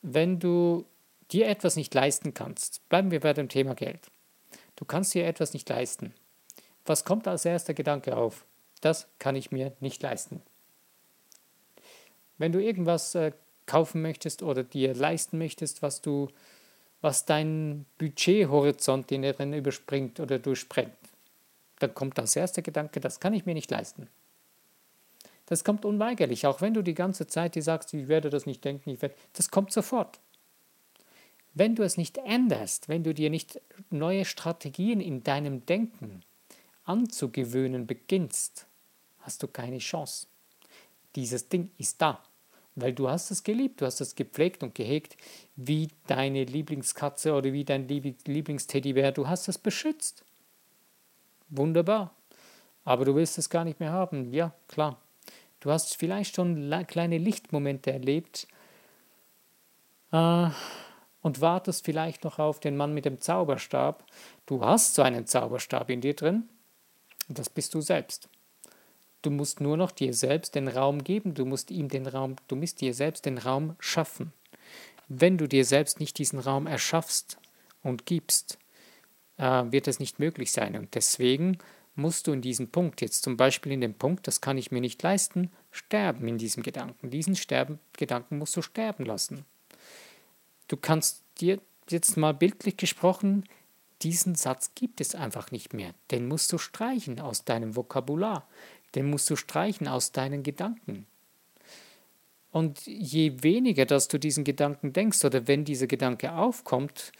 wenn 0.03 0.39
du 0.39 0.86
dir 1.31 1.48
etwas 1.48 1.75
nicht 1.75 1.93
leisten 1.93 2.33
kannst, 2.33 2.88
bleiben 2.89 3.10
wir 3.10 3.22
bei 3.22 3.33
dem 3.33 3.50
Thema 3.50 3.74
Geld. 3.74 4.12
Du 4.75 4.86
kannst 4.86 5.13
dir 5.13 5.25
etwas 5.25 5.53
nicht 5.53 5.67
leisten. 5.69 6.13
Was 6.86 7.05
kommt 7.05 7.27
als 7.27 7.45
erster 7.45 7.74
Gedanke 7.74 8.15
auf? 8.15 8.45
Das 8.81 9.07
kann 9.17 9.36
ich 9.36 9.51
mir 9.51 9.72
nicht 9.79 10.03
leisten. 10.03 10.41
Wenn 12.38 12.51
du 12.51 12.62
irgendwas 12.62 13.15
äh, 13.15 13.31
kaufen 13.65 14.01
möchtest 14.01 14.43
oder 14.43 14.63
dir 14.63 14.93
leisten 14.93 15.38
möchtest, 15.38 15.81
was 15.81 16.01
du, 16.01 16.27
was 17.01 17.25
dein 17.25 17.86
Budgethorizont 17.98 19.12
in 19.12 19.22
drin 19.22 19.53
überspringt 19.53 20.19
oder 20.19 20.39
durchsprengt, 20.39 20.91
dann 21.79 21.93
kommt 21.93 22.19
als 22.19 22.36
erster 22.36 22.62
Gedanke, 22.62 23.00
das 23.00 23.22
kann 23.22 23.33
ich 23.33 23.45
mir 23.45 23.53
nicht 23.53 23.72
leisten. 23.72 24.10
Das 25.45 25.63
kommt 25.63 25.85
unweigerlich, 25.85 26.47
auch 26.47 26.62
wenn 26.62 26.73
du 26.73 26.81
die 26.81 26.93
ganze 26.93 27.27
Zeit 27.27 27.55
dir 27.55 27.63
sagst, 27.63 27.93
ich 27.93 28.07
werde 28.07 28.29
das 28.29 28.45
nicht 28.45 28.63
denken, 28.63 28.89
ich 28.89 29.01
werde, 29.01 29.15
das 29.33 29.51
kommt 29.51 29.71
sofort. 29.71 30.19
Wenn 31.53 31.75
du 31.75 31.83
es 31.83 31.97
nicht 31.97 32.17
änderst, 32.17 32.89
wenn 32.89 33.03
du 33.03 33.13
dir 33.13 33.29
nicht 33.29 33.62
neue 33.89 34.25
Strategien 34.25 35.00
in 35.00 35.23
deinem 35.23 35.65
Denken 35.65 36.23
anzugewöhnen 36.85 37.85
beginnst, 37.85 38.65
hast 39.19 39.43
du 39.43 39.47
keine 39.47 39.77
Chance. 39.77 40.27
Dieses 41.15 41.50
Ding 41.50 41.69
ist 41.77 42.01
da, 42.01 42.23
weil 42.75 42.93
du 42.93 43.09
hast 43.09 43.29
es 43.29 43.43
geliebt, 43.43 43.81
du 43.81 43.85
hast 43.85 44.01
es 44.01 44.15
gepflegt 44.15 44.63
und 44.63 44.73
gehegt, 44.73 45.15
wie 45.55 45.89
deine 46.07 46.43
Lieblingskatze 46.43 47.33
oder 47.33 47.53
wie 47.53 47.63
dein 47.63 47.88
Lieblingsteddybär, 47.88 49.12
du 49.12 49.27
hast 49.27 49.47
es 49.47 49.59
beschützt. 49.59 50.23
Wunderbar. 51.50 52.15
Aber 52.83 53.05
du 53.05 53.15
willst 53.15 53.38
es 53.38 53.50
gar 53.50 53.63
nicht 53.63 53.79
mehr 53.79 53.91
haben. 53.91 54.33
Ja, 54.33 54.53
klar. 54.67 55.00
Du 55.63 55.72
hast 55.72 55.96
vielleicht 55.96 56.36
schon 56.36 56.70
kleine 56.88 57.17
Lichtmomente 57.17 57.93
erlebt 57.93 58.50
äh, 60.12 60.50
und 61.22 61.39
wartest 61.39 61.86
vielleicht 61.86 62.25
noch 62.25 62.38
auf 62.38 62.60
den 62.60 62.75
Mann 62.75 62.93
mit 62.93 63.05
dem 63.05 63.22
Zauberstab. 63.22 64.05
Du 64.46 64.60
hast 64.60 64.93
so 64.93 65.03
einen 65.03 65.25
Zauberstab 65.25 65.89
in 65.89 66.01
dir 66.01 66.17
drin. 66.17 66.50
Das 67.29 67.50
bist 67.50 67.74
du 67.75 67.79
selbst. 67.79 68.27
Du 69.22 69.32
musst 69.32 69.62
nur 69.62 69.77
noch 69.77 69.91
dir 69.91 70.13
selbst 70.13 70.55
den 70.55 70.67
Raum 70.67 71.01
geben, 71.01 71.34
du 71.34 71.46
musst 71.46 71.72
ihm 71.72 71.88
den 71.88 72.08
Raum, 72.08 72.36
du 72.50 72.58
musst 72.58 72.82
dir 72.82 72.93
selbst 72.93 73.25
den 73.25 73.38
Raum 73.38 73.77
schaffen. 73.79 74.34
Wenn 75.08 75.38
du 75.38 75.48
dir 75.48 75.63
selbst 75.63 76.01
nicht 76.01 76.17
diesen 76.17 76.39
Raum 76.39 76.67
erschaffst 76.67 77.38
und 77.84 78.05
gibst, 78.05 78.60
äh, 79.38 79.63
wird 79.72 79.88
es 79.88 80.01
nicht 80.01 80.20
möglich 80.20 80.51
sein. 80.51 80.75
Und 80.75 80.93
deswegen 80.93 81.58
musst 81.95 82.27
du 82.27 82.31
in 82.31 82.41
diesem 82.41 82.69
Punkt, 82.69 83.01
jetzt 83.01 83.23
zum 83.23 83.38
Beispiel 83.38 83.71
in 83.71 83.81
dem 83.81 83.93
Punkt, 83.93 84.27
das 84.27 84.41
kann 84.41 84.57
ich 84.57 84.71
mir 84.71 84.81
nicht 84.81 85.01
leisten, 85.03 85.51
sterben 85.71 86.27
in 86.27 86.38
diesem 86.38 86.63
Gedanken. 86.63 87.09
Diesen 87.09 87.35
Sterben, 87.35 87.79
Gedanken 87.97 88.38
musst 88.38 88.55
du 88.55 88.62
sterben 88.62 89.05
lassen. 89.05 89.45
Du 90.67 90.77
kannst 90.77 91.23
dir 91.39 91.59
jetzt 91.89 92.17
mal 92.17 92.33
bildlich 92.33 92.77
gesprochen 92.77 93.43
diesen 94.03 94.35
Satz 94.35 94.71
gibt 94.75 95.00
es 95.00 95.15
einfach 95.15 95.51
nicht 95.51 95.73
mehr. 95.73 95.93
Den 96.12 96.27
musst 96.27 96.51
du 96.51 96.57
streichen 96.57 97.19
aus 97.19 97.45
deinem 97.45 97.75
Vokabular. 97.75 98.47
Den 98.95 99.09
musst 99.09 99.29
du 99.29 99.35
streichen 99.35 99.88
aus 99.88 100.12
deinen 100.12 100.43
Gedanken. 100.43 101.07
Und 102.51 102.85
je 102.85 103.41
weniger, 103.41 103.85
dass 103.85 104.09
du 104.09 104.19
diesen 104.19 104.43
Gedanken 104.43 104.93
denkst 104.93 105.23
oder 105.25 105.47
wenn 105.47 105.65
dieser 105.65 105.88
Gedanke 105.88 106.33
aufkommt, 106.33 107.12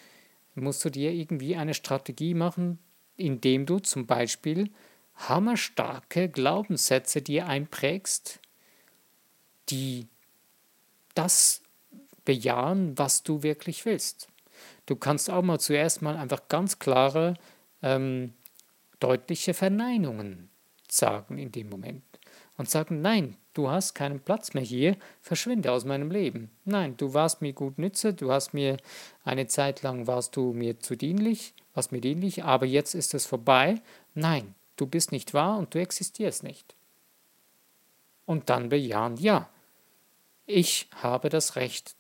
musst 0.56 0.86
du 0.86 0.90
dir 0.90 1.12
irgendwie 1.12 1.56
eine 1.56 1.74
Strategie 1.74 2.36
machen, 2.36 2.78
indem 3.18 3.66
du 3.66 3.80
zum 3.80 4.06
Beispiel 4.06 4.70
hammerstarke 5.16 6.30
Glaubenssätze 6.30 7.22
dir 7.22 7.48
einprägst, 7.48 8.40
die 9.70 10.08
das 11.16 11.62
bejahen, 12.26 12.98
was 12.98 13.24
du 13.24 13.44
wirklich 13.44 13.86
willst. 13.86 14.28
Du 14.86 14.96
kannst 14.96 15.30
auch 15.30 15.42
mal 15.42 15.60
zuerst 15.60 16.02
mal 16.02 16.18
einfach 16.18 16.48
ganz 16.48 16.80
klare, 16.80 17.36
ähm, 17.82 18.34
deutliche 19.00 19.54
Verneinungen 19.54 20.50
sagen 20.90 21.38
in 21.38 21.52
dem 21.52 21.70
Moment 21.70 22.04
und 22.58 22.70
sagen, 22.70 23.02
nein, 23.02 23.36
du 23.54 23.70
hast 23.70 23.94
keinen 23.94 24.20
Platz 24.20 24.54
mehr 24.54 24.64
hier, 24.64 24.98
verschwinde 25.22 25.72
aus 25.72 25.86
meinem 25.86 26.12
Leben. 26.12 26.50
Nein, 26.66 26.98
du 26.98 27.14
warst 27.14 27.42
mir 27.42 27.54
gut 27.54 27.78
nütze, 27.78 28.14
du 28.14 28.32
hast 28.32 28.54
mir 28.54 28.78
eine 29.24 29.48
Zeit 29.48 29.82
lang 29.82 30.08
warst 30.08 30.36
du 30.36 30.54
mir 30.54 30.80
zu 30.80 30.96
dienlich, 30.96 31.54
warst 31.74 31.92
mir 31.92 32.02
dienlich, 32.02 32.44
aber 32.44 32.66
jetzt 32.66 32.94
ist 32.96 33.14
es 33.14 33.26
vorbei. 33.26 33.82
Nein, 34.14 34.56
du 34.76 34.86
bist 34.86 35.12
nicht 35.12 35.34
wahr 35.34 35.58
und 35.58 35.74
du 35.74 35.80
existierst 35.80 36.44
nicht. 36.44 36.76
Und 38.26 38.50
dann 38.50 38.70
bejahen, 38.70 39.18
ja, 39.18 39.50
ich 40.46 40.90
habe 40.96 41.30
das 41.30 41.56
Recht, 41.56 41.96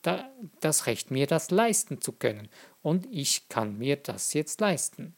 das 0.60 0.86
Recht, 0.86 1.12
mir 1.12 1.27
das 1.27 1.50
leisten 1.51 2.01
zu 2.01 2.12
können. 2.12 2.50
Und 2.81 3.07
ich 3.12 3.48
kann 3.48 3.77
mir 3.77 3.95
das 3.95 4.33
jetzt 4.33 4.60
leisten. 4.60 5.15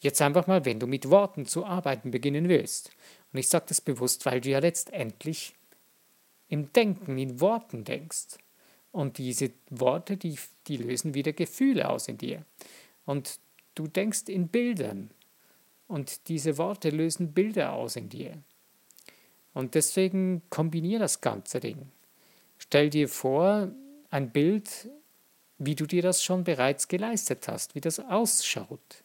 Jetzt 0.00 0.22
einfach 0.22 0.46
mal, 0.46 0.64
wenn 0.64 0.80
du 0.80 0.86
mit 0.86 1.10
Worten 1.10 1.46
zu 1.46 1.66
arbeiten 1.66 2.10
beginnen 2.10 2.48
willst. 2.48 2.90
Und 3.32 3.38
ich 3.38 3.48
sage 3.48 3.66
das 3.68 3.80
bewusst, 3.80 4.26
weil 4.26 4.40
du 4.40 4.50
ja 4.50 4.58
letztendlich 4.58 5.54
im 6.48 6.72
Denken, 6.72 7.16
in 7.18 7.40
Worten 7.40 7.84
denkst. 7.84 8.38
Und 8.92 9.18
diese 9.18 9.52
Worte, 9.70 10.16
die, 10.16 10.36
die 10.66 10.76
lösen 10.76 11.14
wieder 11.14 11.32
Gefühle 11.32 11.88
aus 11.88 12.08
in 12.08 12.18
dir. 12.18 12.44
Und 13.06 13.38
du 13.74 13.86
denkst 13.86 14.24
in 14.28 14.48
Bildern. 14.48 15.10
Und 15.86 16.28
diese 16.28 16.58
Worte 16.58 16.90
lösen 16.90 17.32
Bilder 17.32 17.72
aus 17.72 17.96
in 17.96 18.08
dir. 18.08 18.42
Und 19.54 19.74
deswegen 19.74 20.42
kombiniere 20.50 21.00
das 21.00 21.20
ganze 21.20 21.60
Ding. 21.60 21.90
Stell 22.58 22.90
dir 22.90 23.08
vor, 23.08 23.70
ein 24.10 24.30
Bild, 24.30 24.88
wie 25.58 25.74
du 25.74 25.86
dir 25.86 26.02
das 26.02 26.22
schon 26.22 26.44
bereits 26.44 26.88
geleistet 26.88 27.48
hast, 27.48 27.74
wie 27.74 27.80
das 27.80 28.00
ausschaut. 28.00 29.04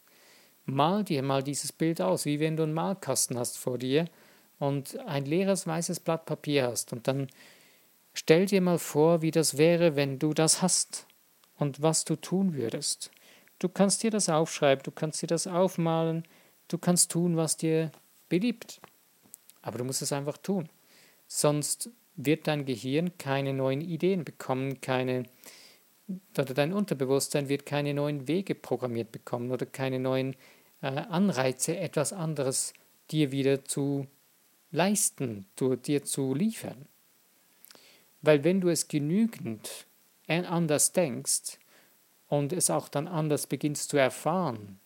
Mal 0.65 1.03
dir 1.03 1.22
mal 1.22 1.43
dieses 1.43 1.72
Bild 1.72 2.01
aus, 2.01 2.25
wie 2.25 2.39
wenn 2.39 2.57
du 2.57 2.63
einen 2.63 2.74
Malkasten 2.74 3.38
hast 3.38 3.57
vor 3.57 3.77
dir 3.77 4.05
und 4.60 4.98
ein 5.05 5.25
leeres 5.25 5.67
weißes 5.67 6.00
Blatt 6.00 6.25
Papier 6.25 6.67
hast. 6.67 6.91
Und 6.91 7.07
dann 7.07 7.27
stell 8.13 8.45
dir 8.45 8.62
mal 8.62 8.79
vor, 8.79 9.22
wie 9.22 9.31
das 9.31 9.57
wäre, 9.57 9.95
wenn 9.95 10.17
du 10.17 10.34
das 10.34 10.62
hast 10.62 11.05
und 11.57 11.81
was 11.81 12.05
du 12.05 12.15
tun 12.15 12.55
würdest. 12.55 13.12
Du 13.60 13.69
kannst 13.69 14.03
dir 14.03 14.12
das 14.12 14.27
aufschreiben, 14.27 14.84
du 14.84 14.91
kannst 14.91 15.22
dir 15.22 15.27
das 15.27 15.48
aufmalen, 15.48 16.24
du 16.67 16.77
kannst 16.77 17.12
tun, 17.12 17.38
was 17.38 17.57
dir 17.57 17.91
beliebt. 18.27 18.81
Aber 19.62 19.77
du 19.77 19.84
musst 19.84 20.01
es 20.01 20.12
einfach 20.12 20.38
tun. 20.38 20.69
Sonst 21.27 21.89
wird 22.15 22.48
dein 22.48 22.65
Gehirn 22.65 23.17
keine 23.17 23.53
neuen 23.53 23.81
Ideen 23.81 24.25
bekommen, 24.25 24.81
keine, 24.81 25.24
oder 26.37 26.53
dein 26.53 26.74
Unterbewusstsein 26.74 27.50
wird 27.50 27.66
keine 27.66 27.94
neuen 27.94 28.27
Wege 28.27 28.55
programmiert 28.55 29.11
bekommen 29.11 29.51
oder 29.51 29.66
keine 29.66 30.00
neuen 30.00 30.35
Anreize, 30.85 31.77
etwas 31.77 32.13
anderes 32.13 32.74
dir 33.11 33.31
wieder 33.31 33.65
zu 33.65 34.07
leisten, 34.71 35.45
zu, 35.55 35.75
dir 35.75 36.03
zu 36.03 36.33
liefern. 36.33 36.87
Weil 38.21 38.43
wenn 38.43 38.61
du 38.61 38.69
es 38.69 38.87
genügend 38.87 39.85
anders 40.27 40.91
denkst 40.91 41.59
und 42.27 42.51
es 42.51 42.69
auch 42.69 42.89
dann 42.89 43.07
anders 43.07 43.48
beginnst 43.48 43.89
zu 43.89 43.98
erfahren, 43.98 44.79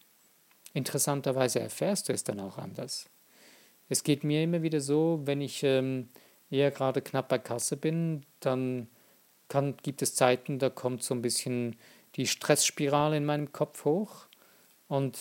interessanterweise 0.73 1.59
erfährst 1.59 2.09
du 2.09 2.13
es 2.13 2.23
dann 2.23 2.39
auch 2.39 2.57
anders. 2.57 3.09
Es 3.88 4.03
geht 4.03 4.23
mir 4.23 4.43
immer 4.43 4.62
wieder 4.62 4.81
so, 4.81 5.21
wenn 5.23 5.41
ich 5.41 5.63
ähm, 5.63 6.09
eher 6.51 6.71
gerade 6.71 7.01
knapp 7.01 7.29
bei 7.29 7.39
Kasse 7.39 7.77
bin, 7.77 8.25
dann 8.39 8.88
kann, 9.47 9.77
gibt 9.77 10.01
es 10.01 10.15
Zeiten, 10.15 10.59
da 10.59 10.69
kommt 10.69 11.03
so 11.03 11.13
ein 11.15 11.21
bisschen 11.21 11.75
die 12.15 12.27
Stressspirale 12.27 13.17
in 13.17 13.25
meinem 13.25 13.51
Kopf 13.51 13.85
hoch. 13.85 14.27
Und 14.88 15.17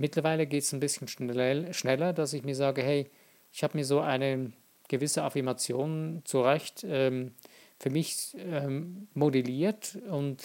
mittlerweile 0.00 0.46
geht 0.46 0.62
es 0.62 0.72
ein 0.72 0.80
bisschen 0.80 1.08
schnell, 1.08 1.72
schneller, 1.72 2.12
dass 2.12 2.32
ich 2.32 2.44
mir 2.44 2.54
sage, 2.54 2.82
hey, 2.82 3.10
ich 3.52 3.62
habe 3.62 3.76
mir 3.76 3.84
so 3.84 4.00
eine 4.00 4.52
gewisse 4.88 5.22
Affirmation 5.22 6.22
zurecht 6.24 6.84
ähm, 6.84 7.32
für 7.78 7.90
mich 7.90 8.36
ähm, 8.38 9.08
modelliert 9.14 9.98
und 10.10 10.42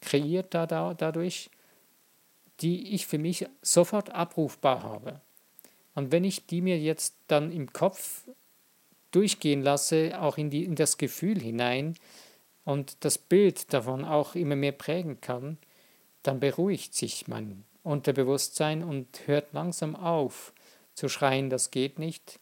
kreiert 0.00 0.54
da, 0.54 0.66
da, 0.66 0.94
dadurch, 0.94 1.50
die 2.60 2.94
ich 2.94 3.06
für 3.06 3.18
mich 3.18 3.46
sofort 3.62 4.10
abrufbar 4.10 4.82
habe. 4.82 5.20
Und 5.94 6.12
wenn 6.12 6.24
ich 6.24 6.46
die 6.46 6.60
mir 6.60 6.78
jetzt 6.78 7.16
dann 7.26 7.50
im 7.50 7.72
Kopf 7.72 8.28
durchgehen 9.10 9.62
lasse, 9.62 10.20
auch 10.20 10.38
in, 10.38 10.50
die, 10.50 10.64
in 10.64 10.74
das 10.74 10.98
Gefühl 10.98 11.40
hinein 11.40 11.94
und 12.64 13.04
das 13.04 13.18
Bild 13.18 13.72
davon 13.72 14.04
auch 14.04 14.34
immer 14.34 14.56
mehr 14.56 14.72
prägen 14.72 15.20
kann, 15.20 15.58
dann 16.22 16.40
beruhigt 16.40 16.94
sich 16.94 17.26
mein 17.26 17.64
Unterbewusstsein 17.82 18.82
und 18.82 19.26
hört 19.26 19.52
langsam 19.52 19.96
auf 19.96 20.52
zu 20.94 21.08
schreien, 21.08 21.50
das 21.50 21.70
geht 21.70 21.98
nicht. 21.98 22.38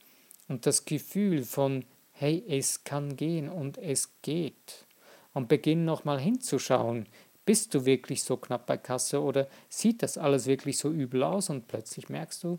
Und 0.48 0.66
das 0.66 0.84
Gefühl 0.84 1.42
von, 1.44 1.84
hey, 2.12 2.42
es 2.48 2.84
kann 2.84 3.16
gehen 3.16 3.48
und 3.48 3.78
es 3.78 4.10
geht. 4.22 4.86
Und 5.34 5.48
beginn 5.48 5.84
nochmal 5.84 6.18
hinzuschauen, 6.18 7.06
bist 7.44 7.74
du 7.74 7.84
wirklich 7.84 8.24
so 8.24 8.36
knapp 8.36 8.66
bei 8.66 8.76
Kasse 8.76 9.22
oder 9.22 9.46
sieht 9.68 10.02
das 10.02 10.18
alles 10.18 10.46
wirklich 10.46 10.78
so 10.78 10.90
übel 10.90 11.22
aus 11.22 11.48
und 11.48 11.68
plötzlich 11.68 12.08
merkst 12.08 12.42
du, 12.42 12.58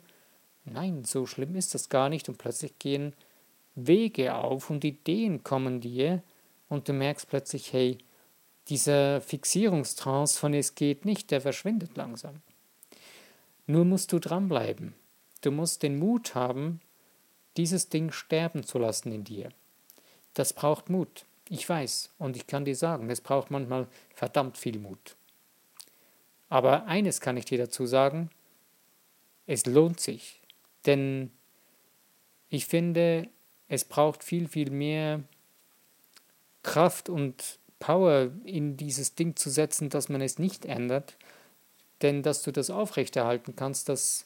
nein, 0.64 1.04
so 1.04 1.26
schlimm 1.26 1.56
ist 1.56 1.74
das 1.74 1.90
gar 1.90 2.10
nicht 2.10 2.30
und 2.30 2.38
plötzlich 2.38 2.80
gehen 2.80 3.14
Wege 3.76 4.36
auf 4.36 4.70
und 4.70 4.84
Ideen 4.84 5.44
kommen 5.44 5.82
dir 5.82 6.24
und 6.70 6.88
du 6.88 6.94
merkst 6.94 7.30
plötzlich, 7.30 7.74
hey, 7.74 7.98
dieser 8.70 9.22
Fixierungstrance 9.22 10.38
von 10.40 10.54
es 10.54 10.76
geht 10.76 11.06
nicht, 11.06 11.32
der 11.32 11.42
verschwindet 11.42 11.96
langsam. 11.96 12.42
Nur 13.68 13.86
musst 13.86 14.12
du 14.12 14.20
dranbleiben. 14.20 14.94
Du 15.42 15.52
musst 15.52 15.84
den 15.84 16.00
Mut 16.00 16.34
haben, 16.36 16.80
dieses 17.58 17.90
Ding 17.90 18.12
sterben 18.12 18.64
zu 18.64 18.80
lassen 18.80 19.12
in 19.12 19.24
dir. 19.24 19.50
Das 20.34 20.54
braucht 20.54 20.90
Mut. 20.90 21.26
Ich 21.50 21.68
weiß 21.68 22.12
und 22.18 22.36
ich 22.36 22.48
kann 22.48 22.66
dir 22.66 22.76
sagen, 22.76 23.10
es 23.10 23.22
braucht 23.22 23.52
manchmal 23.52 23.88
verdammt 24.14 24.58
viel 24.58 24.80
Mut. 24.80 25.16
Aber 26.50 26.86
eines 26.86 27.22
kann 27.22 27.38
ich 27.38 27.46
dir 27.46 27.58
dazu 27.58 27.86
sagen, 27.86 28.30
es 29.46 29.66
lohnt 29.66 30.00
sich. 30.00 30.42
Denn 30.86 31.32
ich 32.50 32.66
finde, 32.66 33.30
es 33.68 33.86
braucht 33.86 34.24
viel, 34.24 34.48
viel 34.48 34.72
mehr 34.72 35.24
Kraft 36.64 37.10
und 37.10 37.60
Power 37.80 38.32
in 38.44 38.78
dieses 38.78 39.16
Ding 39.16 39.36
zu 39.36 39.50
setzen, 39.50 39.90
dass 39.90 40.10
man 40.10 40.22
es 40.22 40.40
nicht 40.40 40.66
ändert. 40.66 41.18
Denn 42.02 42.24
dass 42.24 42.44
du 42.44 42.52
das 42.52 42.70
aufrechterhalten 42.70 43.56
kannst, 43.56 43.90
das 43.90 44.26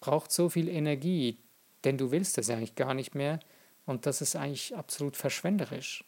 braucht 0.00 0.32
so 0.32 0.48
viel 0.48 0.68
Energie, 0.68 1.38
denn 1.84 1.98
du 1.98 2.10
willst 2.10 2.38
es 2.38 2.50
eigentlich 2.50 2.74
gar 2.74 2.94
nicht 2.94 3.14
mehr 3.14 3.40
und 3.86 4.06
das 4.06 4.22
ist 4.22 4.36
eigentlich 4.36 4.74
absolut 4.74 5.16
verschwenderisch. 5.16 6.04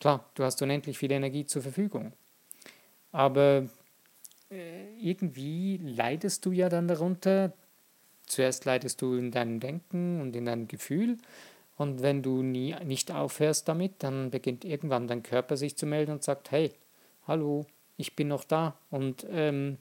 Klar, 0.00 0.28
du 0.34 0.44
hast 0.44 0.62
unendlich 0.62 0.98
viel 0.98 1.12
Energie 1.12 1.44
zur 1.46 1.62
Verfügung, 1.62 2.12
aber 3.10 3.68
äh, 4.50 4.94
irgendwie 4.98 5.78
leidest 5.78 6.44
du 6.46 6.52
ja 6.52 6.68
dann 6.68 6.88
darunter, 6.88 7.52
Zuerst 8.32 8.64
leidest 8.64 9.02
du 9.02 9.14
in 9.16 9.30
deinem 9.30 9.60
Denken 9.60 10.20
und 10.20 10.34
in 10.34 10.46
deinem 10.46 10.68
Gefühl. 10.68 11.18
Und 11.76 12.02
wenn 12.02 12.22
du 12.22 12.42
nie, 12.42 12.74
nicht 12.84 13.10
aufhörst 13.10 13.68
damit, 13.68 14.02
dann 14.02 14.30
beginnt 14.30 14.64
irgendwann 14.64 15.08
dein 15.08 15.22
Körper 15.22 15.56
sich 15.56 15.76
zu 15.76 15.84
melden 15.84 16.12
und 16.12 16.22
sagt, 16.22 16.50
hey, 16.50 16.72
hallo, 17.26 17.66
ich 17.96 18.16
bin 18.16 18.28
noch 18.28 18.44
da. 18.44 18.76
Und 18.90 19.26
ähm, 19.30 19.76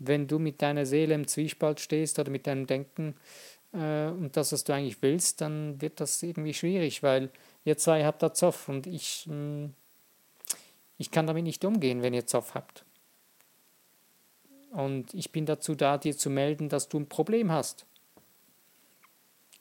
wenn 0.00 0.26
du 0.26 0.38
mit 0.38 0.60
deiner 0.62 0.86
Seele 0.86 1.14
im 1.14 1.26
Zwiespalt 1.26 1.78
stehst 1.78 2.18
oder 2.18 2.30
mit 2.30 2.46
deinem 2.46 2.66
Denken 2.66 3.14
äh, 3.72 4.06
und 4.06 4.36
das, 4.36 4.52
was 4.52 4.64
du 4.64 4.72
eigentlich 4.74 5.00
willst, 5.02 5.40
dann 5.40 5.80
wird 5.80 6.00
das 6.00 6.22
irgendwie 6.22 6.54
schwierig, 6.54 7.02
weil 7.02 7.30
ihr 7.64 7.76
zwei 7.76 8.04
habt 8.04 8.22
da 8.22 8.32
Zoff 8.34 8.68
und 8.68 8.86
ich, 8.86 9.26
mh, 9.26 9.34
hm, 9.34 9.74
ich 10.98 11.10
kann 11.10 11.26
damit 11.26 11.44
nicht 11.44 11.64
umgehen, 11.64 12.02
wenn 12.02 12.14
ihr 12.14 12.26
Zoff 12.26 12.54
habt. 12.54 12.84
Und 14.72 15.14
ich 15.14 15.32
bin 15.32 15.46
dazu 15.46 15.74
da, 15.74 15.98
dir 15.98 16.16
zu 16.16 16.30
melden, 16.30 16.68
dass 16.68 16.88
du 16.88 16.98
ein 16.98 17.08
Problem 17.08 17.50
hast. 17.50 17.86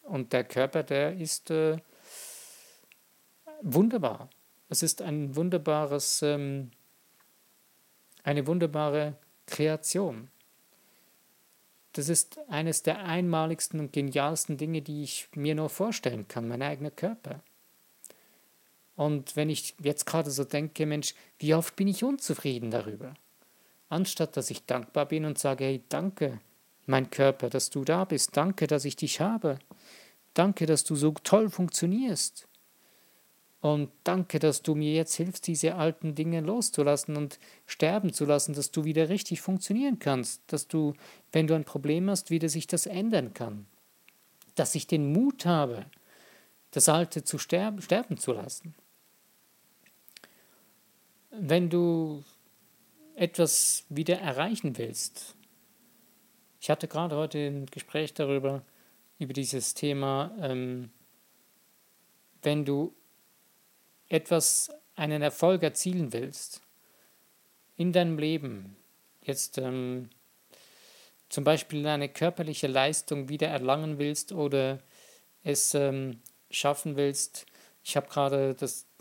Und 0.04 0.34
der 0.34 0.44
Körper, 0.44 0.84
der 0.84 1.16
ist 1.18 1.50
äh, 1.50 1.78
wunderbar. 3.62 4.30
Es 4.70 4.84
ist 4.84 5.02
ein 5.02 5.36
wunderbares, 5.36 6.22
ähm, 6.22 6.72
eine 8.24 8.46
wunderbare 8.46 9.16
Kreation. 9.50 10.30
das 11.94 12.08
ist 12.10 12.38
eines 12.48 12.84
der 12.84 13.04
einmaligsten 13.04 13.80
und 13.80 13.94
genialsten 13.94 14.58
Dinge, 14.58 14.82
die 14.82 15.04
ich 15.04 15.28
mir 15.36 15.56
nur 15.56 15.70
vorstellen 15.70 16.28
kann, 16.28 16.48
mein 16.48 16.62
eigener 16.62 16.92
Körper. 16.92 17.42
Und 19.00 19.38
wenn 19.38 19.50
ich 19.50 19.76
jetzt 19.82 20.06
gerade 20.06 20.30
so 20.30 20.44
denke, 20.44 20.86
Mensch, 20.86 21.16
wie 21.38 21.56
oft 21.56 21.78
bin 21.78 21.88
ich 21.88 22.04
unzufrieden 22.04 22.70
darüber? 22.70 23.14
Anstatt 23.88 24.36
dass 24.36 24.50
ich 24.50 24.66
dankbar 24.66 25.06
bin 25.06 25.24
und 25.24 25.40
sage, 25.40 25.64
hey, 25.64 25.82
danke, 25.88 26.42
mein 26.86 27.10
Körper, 27.10 27.50
dass 27.50 27.70
du 27.70 27.86
da 27.86 28.04
bist, 28.04 28.36
danke, 28.36 28.68
dass 28.68 28.84
ich 28.84 28.98
dich 28.98 29.22
habe, 29.22 29.58
danke, 30.34 30.66
dass 30.66 30.84
du 30.84 30.98
so 30.98 31.12
toll 31.24 31.50
funktionierst. 31.50 32.49
Und 33.62 33.92
danke, 34.06 34.40
dass 34.40 34.62
du 34.62 34.74
mir 34.74 34.94
jetzt 34.94 35.16
hilfst, 35.16 35.46
diese 35.46 35.76
alten 35.76 36.16
Dinge 36.16 36.40
loszulassen 36.40 37.18
und 37.18 37.40
sterben 37.66 38.14
zu 38.14 38.24
lassen, 38.26 38.54
dass 38.54 38.72
du 38.72 38.86
wieder 38.86 39.10
richtig 39.10 39.42
funktionieren 39.42 40.00
kannst, 40.00 40.42
dass 40.48 40.68
du, 40.68 40.94
wenn 41.34 41.48
du 41.48 41.56
ein 41.56 41.66
Problem 41.66 42.10
hast, 42.10 42.30
wieder 42.30 42.48
sich 42.48 42.68
das 42.68 42.86
ändern 42.86 43.34
kann. 43.34 43.66
Dass 44.56 44.76
ich 44.76 44.88
den 44.88 45.12
Mut 45.12 45.46
habe, 45.46 45.86
das 46.72 46.88
Alte 46.88 47.24
zu 47.24 47.38
sterben, 47.38 47.82
sterben 47.82 48.18
zu 48.18 48.32
lassen. 48.32 48.76
Wenn 51.32 51.70
du 51.70 52.24
etwas 53.16 53.84
wieder 53.90 54.20
erreichen 54.20 54.78
willst, 54.78 55.36
ich 56.62 56.70
hatte 56.70 56.88
gerade 56.88 57.16
heute 57.18 57.40
ein 57.40 57.66
Gespräch 57.66 58.14
darüber, 58.14 58.64
über 59.18 59.34
dieses 59.34 59.74
Thema, 59.74 60.34
ähm, 60.42 60.92
wenn 62.42 62.64
du 62.64 62.94
etwas, 64.10 64.70
einen 64.96 65.22
Erfolg 65.22 65.64
erzielen 65.64 66.12
willst 66.12 66.62
in 67.78 67.94
deinem 67.94 68.18
Leben, 68.18 68.76
jetzt 69.22 69.58
ähm, 69.58 70.10
zum 71.30 71.44
Beispiel 71.46 71.88
eine 71.88 72.10
körperliche 72.10 72.68
Leistung 72.68 73.30
wieder 73.30 73.48
erlangen 73.48 73.98
willst 74.00 74.34
oder 74.34 74.80
es 75.44 75.74
ähm, 75.74 76.20
schaffen 76.52 76.98
willst, 76.98 77.46
ich 77.84 77.96
habe 77.96 78.08
gerade 78.08 78.56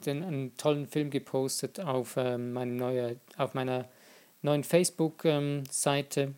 einen 0.06 0.56
tollen 0.56 0.86
Film 0.86 1.10
gepostet 1.10 1.80
auf, 1.80 2.16
ähm, 2.16 2.52
meine 2.52 2.72
neue, 2.72 3.20
auf 3.36 3.54
meiner 3.54 3.88
neuen 4.42 4.64
Facebook-Seite, 4.64 6.20
ähm, 6.20 6.34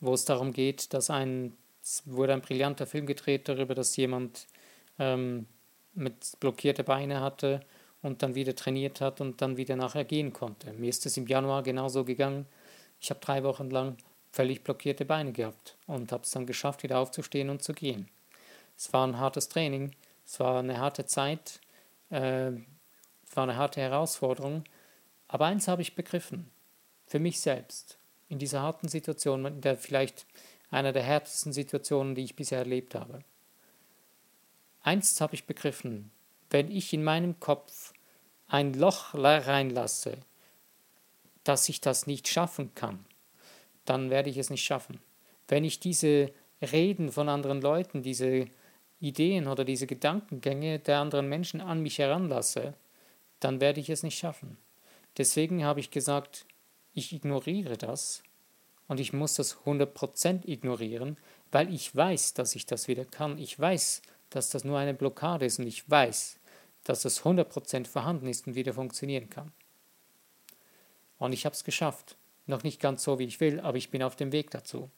wo 0.00 0.14
es 0.14 0.24
darum 0.24 0.52
geht, 0.52 0.94
dass 0.94 1.10
ein, 1.10 1.56
es 1.82 2.02
wurde 2.06 2.32
ein 2.32 2.40
brillanter 2.40 2.86
Film 2.86 3.06
gedreht 3.06 3.48
darüber, 3.48 3.74
dass 3.74 3.96
jemand 3.96 4.46
ähm, 4.98 5.46
mit 5.98 6.38
blockierte 6.40 6.84
Beine 6.84 7.20
hatte 7.20 7.60
und 8.02 8.22
dann 8.22 8.34
wieder 8.34 8.54
trainiert 8.54 9.00
hat 9.00 9.20
und 9.20 9.42
dann 9.42 9.56
wieder 9.56 9.76
nachher 9.76 10.04
gehen 10.04 10.32
konnte. 10.32 10.72
Mir 10.72 10.88
ist 10.88 11.04
es 11.06 11.16
im 11.16 11.26
Januar 11.26 11.62
genauso 11.62 12.04
gegangen. 12.04 12.46
Ich 13.00 13.10
habe 13.10 13.20
drei 13.20 13.42
Wochen 13.42 13.70
lang 13.70 13.96
völlig 14.32 14.62
blockierte 14.62 15.04
Beine 15.04 15.32
gehabt 15.32 15.76
und 15.86 16.12
habe 16.12 16.22
es 16.22 16.30
dann 16.30 16.46
geschafft, 16.46 16.82
wieder 16.82 16.98
aufzustehen 16.98 17.50
und 17.50 17.62
zu 17.62 17.72
gehen. 17.72 18.08
Es 18.76 18.92
war 18.92 19.06
ein 19.06 19.18
hartes 19.18 19.48
Training, 19.48 19.92
es 20.24 20.38
war 20.38 20.58
eine 20.58 20.78
harte 20.78 21.06
Zeit, 21.06 21.60
äh, 22.10 22.48
es 22.48 23.34
war 23.36 23.44
eine 23.44 23.56
harte 23.56 23.80
Herausforderung, 23.80 24.64
aber 25.26 25.46
eins 25.46 25.68
habe 25.68 25.82
ich 25.82 25.94
begriffen, 25.94 26.50
für 27.06 27.18
mich 27.18 27.40
selbst, 27.40 27.98
in 28.28 28.38
dieser 28.38 28.62
harten 28.62 28.88
Situation, 28.88 29.44
in 29.46 29.60
der 29.60 29.76
vielleicht 29.76 30.26
einer 30.70 30.92
der 30.92 31.02
härtesten 31.02 31.52
Situationen, 31.52 32.14
die 32.14 32.24
ich 32.24 32.36
bisher 32.36 32.58
erlebt 32.58 32.94
habe. 32.94 33.20
Eins 34.88 35.20
habe 35.20 35.34
ich 35.34 35.44
begriffen, 35.44 36.10
wenn 36.48 36.70
ich 36.70 36.94
in 36.94 37.04
meinem 37.04 37.38
Kopf 37.40 37.92
ein 38.46 38.72
Loch 38.72 39.12
reinlasse, 39.12 40.16
dass 41.44 41.68
ich 41.68 41.82
das 41.82 42.06
nicht 42.06 42.26
schaffen 42.26 42.74
kann, 42.74 43.04
dann 43.84 44.08
werde 44.08 44.30
ich 44.30 44.38
es 44.38 44.48
nicht 44.48 44.64
schaffen. 44.64 44.98
Wenn 45.46 45.62
ich 45.62 45.78
diese 45.78 46.32
Reden 46.62 47.12
von 47.12 47.28
anderen 47.28 47.60
Leuten, 47.60 48.02
diese 48.02 48.46
Ideen 48.98 49.46
oder 49.46 49.66
diese 49.66 49.86
Gedankengänge 49.86 50.78
der 50.78 51.00
anderen 51.00 51.28
Menschen 51.28 51.60
an 51.60 51.82
mich 51.82 51.98
heranlasse, 51.98 52.72
dann 53.40 53.60
werde 53.60 53.80
ich 53.80 53.90
es 53.90 54.02
nicht 54.02 54.18
schaffen. 54.18 54.56
Deswegen 55.18 55.66
habe 55.66 55.80
ich 55.80 55.90
gesagt, 55.90 56.46
ich 56.94 57.12
ignoriere 57.12 57.76
das 57.76 58.22
und 58.86 59.00
ich 59.00 59.12
muss 59.12 59.34
das 59.34 59.58
100% 59.66 60.48
ignorieren, 60.48 61.18
weil 61.52 61.74
ich 61.74 61.94
weiß, 61.94 62.32
dass 62.32 62.54
ich 62.54 62.64
das 62.64 62.88
wieder 62.88 63.04
kann. 63.04 63.36
Ich 63.36 63.60
weiß, 63.60 64.00
dass 64.30 64.50
das 64.50 64.64
nur 64.64 64.78
eine 64.78 64.94
Blockade 64.94 65.46
ist 65.46 65.58
und 65.58 65.66
ich 65.66 65.88
weiß, 65.88 66.38
dass 66.84 67.02
das 67.02 67.22
100% 67.22 67.86
vorhanden 67.86 68.28
ist 68.28 68.46
und 68.46 68.54
wieder 68.54 68.72
funktionieren 68.72 69.28
kann. 69.30 69.52
Und 71.18 71.32
ich 71.32 71.44
habe 71.44 71.54
es 71.54 71.64
geschafft. 71.64 72.16
Noch 72.46 72.62
nicht 72.62 72.80
ganz 72.80 73.02
so, 73.02 73.18
wie 73.18 73.24
ich 73.24 73.40
will, 73.40 73.60
aber 73.60 73.76
ich 73.76 73.90
bin 73.90 74.02
auf 74.02 74.16
dem 74.16 74.32
Weg 74.32 74.50
dazu. 74.50 74.90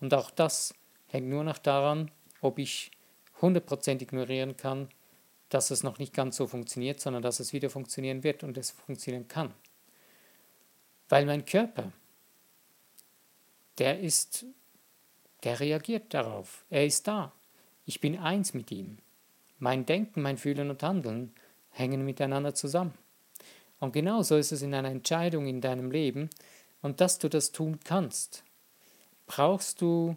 Und 0.00 0.12
auch 0.12 0.30
das 0.30 0.74
hängt 1.06 1.28
nur 1.28 1.44
noch 1.44 1.58
daran, 1.58 2.10
ob 2.40 2.58
ich 2.58 2.90
100% 3.40 4.02
ignorieren 4.02 4.56
kann, 4.56 4.88
dass 5.48 5.70
es 5.70 5.82
noch 5.82 5.98
nicht 5.98 6.12
ganz 6.12 6.36
so 6.36 6.46
funktioniert, 6.46 7.00
sondern 7.00 7.22
dass 7.22 7.38
es 7.38 7.52
wieder 7.52 7.70
funktionieren 7.70 8.24
wird 8.24 8.42
und 8.42 8.58
es 8.58 8.72
funktionieren 8.72 9.28
kann. 9.28 9.54
Weil 11.08 11.26
mein 11.26 11.44
Körper, 11.44 11.92
der 13.78 14.00
ist, 14.00 14.44
der 15.44 15.60
reagiert 15.60 16.12
darauf. 16.12 16.64
Er 16.70 16.86
ist 16.86 17.06
da. 17.06 17.32
Ich 17.88 18.00
bin 18.00 18.18
eins 18.18 18.52
mit 18.52 18.72
ihm. 18.72 18.98
Mein 19.60 19.86
Denken, 19.86 20.20
mein 20.20 20.38
Fühlen 20.38 20.70
und 20.70 20.82
Handeln 20.82 21.32
hängen 21.70 22.04
miteinander 22.04 22.52
zusammen. 22.52 22.94
Und 23.78 23.92
genauso 23.92 24.36
ist 24.36 24.50
es 24.50 24.62
in 24.62 24.74
einer 24.74 24.90
Entscheidung 24.90 25.46
in 25.46 25.60
deinem 25.60 25.92
Leben. 25.92 26.28
Und 26.82 27.00
dass 27.00 27.20
du 27.20 27.28
das 27.28 27.52
tun 27.52 27.78
kannst, 27.84 28.42
brauchst 29.26 29.80
du, 29.80 30.16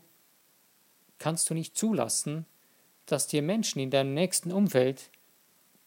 kannst 1.19 1.49
du 1.49 1.53
nicht 1.53 1.77
zulassen, 1.77 2.47
dass 3.05 3.27
dir 3.27 3.43
Menschen 3.43 3.79
in 3.79 3.91
deinem 3.91 4.15
nächsten 4.15 4.51
Umfeld 4.51 5.10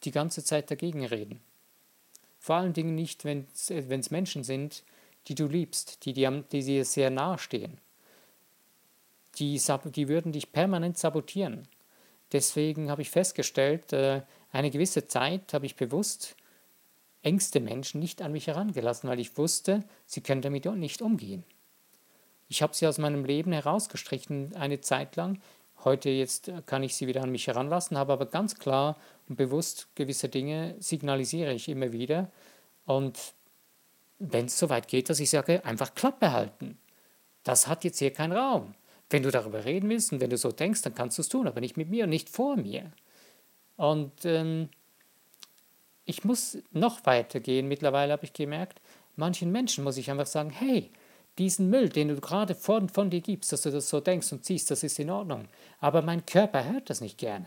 die 0.04 0.12
ganze 0.12 0.44
Zeit 0.44 0.70
dagegen 0.70 1.04
reden. 1.04 1.40
Vor 2.38 2.56
allen 2.56 2.72
Dingen 2.72 2.94
nicht, 2.94 3.24
wenn 3.24 3.46
es 3.54 4.10
Menschen 4.10 4.44
sind, 4.44 4.84
die 5.28 5.34
du 5.34 5.46
liebst, 5.46 6.04
die, 6.04 6.12
die, 6.12 6.42
die 6.52 6.62
dir 6.62 6.84
sehr 6.84 7.10
nahe 7.10 7.38
stehen 7.38 7.78
die, 9.36 9.60
die 9.94 10.08
würden 10.08 10.32
dich 10.32 10.52
permanent 10.52 10.98
sabotieren. 10.98 11.66
Deswegen 12.32 12.90
habe 12.90 13.02
ich 13.02 13.10
festgestellt, 13.10 13.92
äh, 13.92 14.22
eine 14.50 14.70
gewisse 14.70 15.06
Zeit 15.06 15.52
habe 15.54 15.66
ich 15.66 15.76
bewusst 15.76 16.36
ängste 17.22 17.60
Menschen 17.60 18.00
nicht 18.00 18.20
an 18.20 18.32
mich 18.32 18.48
herangelassen, 18.48 19.08
weil 19.08 19.20
ich 19.20 19.36
wusste, 19.38 19.84
sie 20.06 20.22
können 20.22 20.42
damit 20.42 20.64
nicht 20.64 21.02
umgehen. 21.02 21.44
Ich 22.48 22.62
habe 22.62 22.74
sie 22.74 22.86
aus 22.86 22.98
meinem 22.98 23.24
Leben 23.24 23.52
herausgestrichen 23.52 24.54
eine 24.56 24.80
Zeit 24.80 25.16
lang. 25.16 25.40
Heute 25.84 26.10
jetzt 26.10 26.52
kann 26.66 26.82
ich 26.82 26.94
sie 26.94 27.06
wieder 27.06 27.22
an 27.22 27.30
mich 27.30 27.46
heranlassen, 27.46 27.96
habe 27.96 28.12
aber 28.12 28.26
ganz 28.26 28.58
klar 28.58 28.96
und 29.28 29.36
bewusst 29.36 29.88
gewisse 29.94 30.28
Dinge 30.28 30.74
signalisiere 30.78 31.52
ich 31.52 31.68
immer 31.68 31.92
wieder. 31.92 32.30
Und 32.84 33.18
wenn 34.18 34.46
es 34.46 34.58
so 34.58 34.68
weit 34.68 34.88
geht, 34.88 35.08
dass 35.10 35.20
ich 35.20 35.30
sage, 35.30 35.64
einfach 35.64 35.94
Klappe 35.94 36.32
halten. 36.32 36.78
Das 37.42 37.66
hat 37.66 37.84
jetzt 37.84 37.98
hier 37.98 38.12
keinen 38.12 38.32
Raum. 38.32 38.74
Wenn 39.12 39.22
du 39.22 39.30
darüber 39.30 39.66
reden 39.66 39.90
willst 39.90 40.10
und 40.10 40.20
wenn 40.20 40.30
du 40.30 40.38
so 40.38 40.52
denkst, 40.52 40.80
dann 40.82 40.94
kannst 40.94 41.18
du 41.18 41.22
es 41.22 41.28
tun, 41.28 41.46
aber 41.46 41.60
nicht 41.60 41.76
mit 41.76 41.90
mir 41.90 42.04
und 42.04 42.10
nicht 42.10 42.30
vor 42.30 42.56
mir. 42.56 42.90
Und 43.76 44.24
ähm, 44.24 44.70
ich 46.06 46.24
muss 46.24 46.56
noch 46.70 47.04
weiter 47.04 47.40
gehen. 47.40 47.68
Mittlerweile 47.68 48.14
habe 48.14 48.24
ich 48.24 48.32
gemerkt, 48.32 48.80
manchen 49.16 49.52
Menschen 49.52 49.84
muss 49.84 49.98
ich 49.98 50.10
einfach 50.10 50.26
sagen, 50.26 50.48
hey, 50.48 50.90
diesen 51.38 51.68
Müll, 51.68 51.90
den 51.90 52.08
du 52.08 52.20
gerade 52.20 52.54
von, 52.54 52.88
von 52.88 53.10
dir 53.10 53.20
gibst, 53.20 53.52
dass 53.52 53.62
du 53.62 53.70
das 53.70 53.90
so 53.90 54.00
denkst 54.00 54.32
und 54.32 54.46
siehst, 54.46 54.70
das 54.70 54.82
ist 54.82 54.98
in 54.98 55.10
Ordnung. 55.10 55.46
Aber 55.78 56.00
mein 56.00 56.24
Körper 56.24 56.64
hört 56.64 56.88
das 56.88 57.02
nicht 57.02 57.18
gerne. 57.18 57.46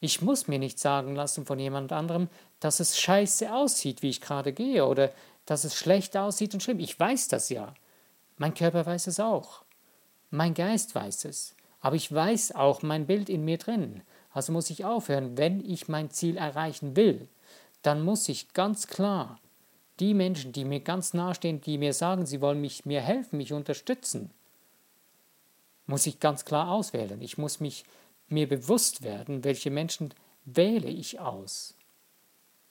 Ich 0.00 0.20
muss 0.20 0.48
mir 0.48 0.58
nicht 0.58 0.78
sagen 0.78 1.14
lassen 1.14 1.46
von 1.46 1.58
jemand 1.58 1.92
anderem, 1.92 2.28
dass 2.60 2.80
es 2.80 2.98
scheiße 2.98 3.54
aussieht, 3.54 4.02
wie 4.02 4.10
ich 4.10 4.20
gerade 4.20 4.52
gehe, 4.52 4.84
oder 4.84 5.12
dass 5.46 5.64
es 5.64 5.76
schlecht 5.76 6.16
aussieht 6.16 6.54
und 6.54 6.62
schlimm. 6.62 6.80
Ich 6.80 6.98
weiß 6.98 7.28
das 7.28 7.48
ja. 7.48 7.72
Mein 8.36 8.54
Körper 8.54 8.84
weiß 8.84 9.06
es 9.06 9.20
auch. 9.20 9.63
Mein 10.34 10.54
Geist 10.54 10.96
weiß 10.96 11.26
es, 11.26 11.54
aber 11.80 11.94
ich 11.94 12.12
weiß 12.12 12.56
auch 12.56 12.82
mein 12.82 13.06
Bild 13.06 13.28
in 13.28 13.44
mir 13.44 13.56
drin. 13.56 14.02
Also 14.32 14.50
muss 14.50 14.68
ich 14.68 14.84
aufhören, 14.84 15.38
wenn 15.38 15.64
ich 15.64 15.86
mein 15.86 16.10
Ziel 16.10 16.38
erreichen 16.38 16.96
will, 16.96 17.28
dann 17.82 18.02
muss 18.02 18.28
ich 18.28 18.52
ganz 18.52 18.88
klar 18.88 19.38
die 20.00 20.12
Menschen, 20.12 20.50
die 20.50 20.64
mir 20.64 20.80
ganz 20.80 21.14
nahestehen, 21.14 21.60
die 21.60 21.78
mir 21.78 21.92
sagen, 21.92 22.26
sie 22.26 22.40
wollen 22.40 22.60
mich, 22.60 22.84
mir 22.84 23.00
helfen, 23.00 23.36
mich 23.36 23.52
unterstützen, 23.52 24.32
muss 25.86 26.04
ich 26.04 26.18
ganz 26.18 26.44
klar 26.44 26.68
auswählen. 26.68 27.22
Ich 27.22 27.38
muss 27.38 27.60
mich 27.60 27.84
mir 28.26 28.48
bewusst 28.48 29.02
werden, 29.04 29.44
welche 29.44 29.70
Menschen 29.70 30.12
wähle 30.44 30.88
ich 30.88 31.20
aus 31.20 31.76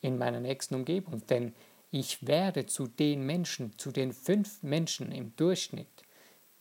in 0.01 0.17
meiner 0.17 0.41
nächsten 0.41 0.75
Umgebung. 0.75 1.25
Denn 1.27 1.53
ich 1.91 2.27
werde 2.27 2.65
zu 2.65 2.87
den 2.87 3.25
Menschen, 3.25 3.79
zu 3.79 3.93
den 3.93 4.11
fünf 4.11 4.61
Menschen 4.63 5.13
im 5.13 5.33
Durchschnitt, 5.37 5.87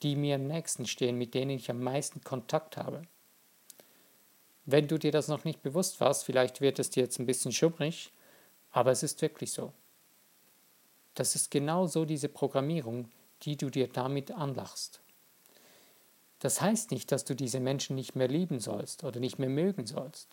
die 0.03 0.17
mir 0.17 0.37
am 0.37 0.47
nächsten 0.47 0.87
stehen, 0.87 1.17
mit 1.17 1.35
denen 1.35 1.51
ich 1.51 1.71
am 1.71 1.83
meisten 1.83 2.23
Kontakt 2.23 2.77
habe. 2.77 3.03
Wenn 4.65 4.89
du 4.89 4.99
dir 4.99 5.13
das 5.13 5.29
noch 5.29 5.45
nicht 5.45 5.63
bewusst 5.63 6.01
warst, 6.01 6.25
vielleicht 6.25 6.61
wird 6.61 6.79
es 6.79 6.91
dir 6.91 7.03
jetzt 7.03 7.19
ein 7.19 7.27
bisschen 7.27 7.53
schummrig, 7.53 8.13
aber 8.71 8.91
es 8.91 9.03
ist 9.03 9.21
wirklich 9.23 9.53
so. 9.53 9.73
Das 11.15 11.35
ist 11.35 11.51
genau 11.51 11.87
so 11.87 12.05
diese 12.05 12.29
Programmierung, 12.29 13.09
die 13.43 13.57
du 13.57 13.71
dir 13.71 13.89
damit 13.89 14.31
anlachst. 14.31 15.01
Das 16.39 16.61
heißt 16.61 16.91
nicht, 16.91 17.13
dass 17.13 17.25
du 17.25 17.35
diese 17.35 17.61
Menschen 17.61 17.97
nicht 17.97 18.17
mehr 18.17 18.29
lieben 18.29 18.61
sollst 18.61 19.05
oder 19.05 19.21
nicht 19.21 19.39
mehr 19.39 19.49
mögen 19.49 19.87
sollst. 19.87 20.29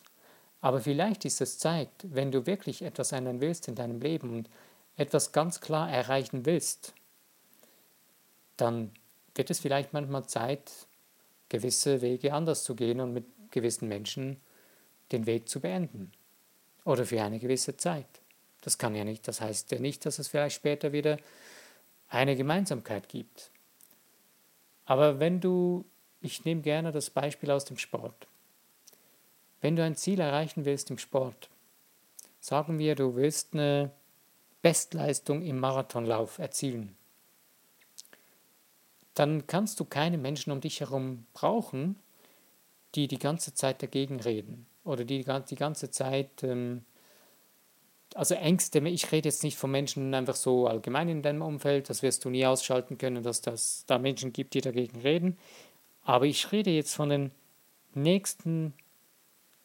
Aber 0.60 0.80
vielleicht 0.80 1.24
ist 1.24 1.40
es 1.40 1.58
Zeit, 1.58 1.90
wenn 2.02 2.32
du 2.32 2.46
wirklich 2.46 2.82
etwas 2.82 3.12
ändern 3.12 3.40
willst 3.40 3.68
in 3.68 3.74
deinem 3.74 4.00
Leben 4.00 4.30
und 4.30 4.50
etwas 4.96 5.32
ganz 5.32 5.60
klar 5.60 5.90
erreichen 5.90 6.44
willst, 6.46 6.94
dann 8.56 8.92
wird 9.34 9.50
es 9.50 9.60
vielleicht 9.60 9.92
manchmal 9.92 10.26
Zeit, 10.26 10.70
gewisse 11.48 12.00
Wege 12.00 12.32
anders 12.32 12.64
zu 12.64 12.74
gehen 12.74 13.00
und 13.00 13.12
mit 13.12 13.24
gewissen 13.50 13.88
Menschen 13.88 14.40
den 15.12 15.26
Weg 15.26 15.48
zu 15.48 15.60
beenden. 15.60 16.12
Oder 16.84 17.04
für 17.04 17.22
eine 17.22 17.38
gewisse 17.38 17.76
Zeit. 17.76 18.06
Das 18.62 18.78
kann 18.78 18.94
ja 18.94 19.04
nicht, 19.04 19.26
das 19.26 19.40
heißt 19.40 19.70
ja 19.72 19.78
nicht, 19.78 20.06
dass 20.06 20.18
es 20.18 20.28
vielleicht 20.28 20.56
später 20.56 20.92
wieder 20.92 21.18
eine 22.08 22.36
Gemeinsamkeit 22.36 23.08
gibt. 23.08 23.50
Aber 24.84 25.20
wenn 25.20 25.40
du, 25.40 25.84
ich 26.20 26.44
nehme 26.44 26.62
gerne 26.62 26.92
das 26.92 27.10
Beispiel 27.10 27.50
aus 27.50 27.64
dem 27.64 27.78
Sport, 27.78 28.26
wenn 29.60 29.76
du 29.76 29.84
ein 29.84 29.96
Ziel 29.96 30.20
erreichen 30.20 30.64
willst 30.64 30.90
im 30.90 30.98
Sport, 30.98 31.48
sagen 32.40 32.78
wir, 32.78 32.94
du 32.94 33.14
willst 33.14 33.54
eine 33.54 33.90
Bestleistung 34.62 35.42
im 35.42 35.58
Marathonlauf 35.58 36.38
erzielen, 36.38 36.96
dann 39.14 39.46
kannst 39.46 39.80
du 39.80 39.84
keine 39.84 40.18
Menschen 40.18 40.52
um 40.52 40.60
dich 40.60 40.80
herum 40.80 41.26
brauchen, 41.32 41.96
die 42.94 43.08
die 43.08 43.18
ganze 43.18 43.54
Zeit 43.54 43.82
dagegen 43.82 44.20
reden 44.20 44.66
oder 44.84 45.04
die 45.04 45.24
die 45.24 45.56
ganze 45.56 45.90
Zeit, 45.90 46.42
ähm, 46.42 46.84
also 48.14 48.34
Ängste, 48.34 48.80
ich 48.88 49.12
rede 49.12 49.28
jetzt 49.28 49.44
nicht 49.44 49.56
von 49.56 49.70
Menschen 49.70 50.14
einfach 50.14 50.34
so 50.34 50.66
allgemein 50.66 51.08
in 51.08 51.22
deinem 51.22 51.42
Umfeld, 51.42 51.88
das 51.88 52.02
wirst 52.02 52.24
du 52.24 52.30
nie 52.30 52.46
ausschalten 52.46 52.98
können, 52.98 53.22
dass 53.22 53.40
das 53.40 53.84
da 53.86 53.98
Menschen 53.98 54.32
gibt, 54.32 54.54
die 54.54 54.60
dagegen 54.60 55.00
reden, 55.00 55.38
aber 56.02 56.26
ich 56.26 56.50
rede 56.50 56.70
jetzt 56.70 56.94
von 56.94 57.08
den 57.08 57.30
nächsten, 57.94 58.74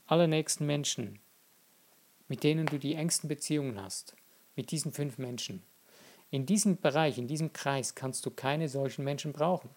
allernächsten 0.05 0.67
Menschen, 0.67 1.19
mit 2.27 2.43
denen 2.43 2.65
du 2.67 2.77
die 2.77 2.95
engsten 2.95 3.27
Beziehungen 3.27 3.81
hast, 3.81 4.15
mit 4.55 4.71
diesen 4.71 4.91
fünf 4.91 5.17
Menschen. 5.17 5.63
In 6.35 6.45
diesem 6.45 6.75
Bereich, 6.81 7.17
in 7.17 7.29
diesem 7.29 7.53
Kreis 7.53 7.95
kannst 7.95 8.25
du 8.25 8.29
keine 8.29 8.67
solchen 8.67 9.05
Menschen 9.05 9.31
brauchen. 9.31 9.69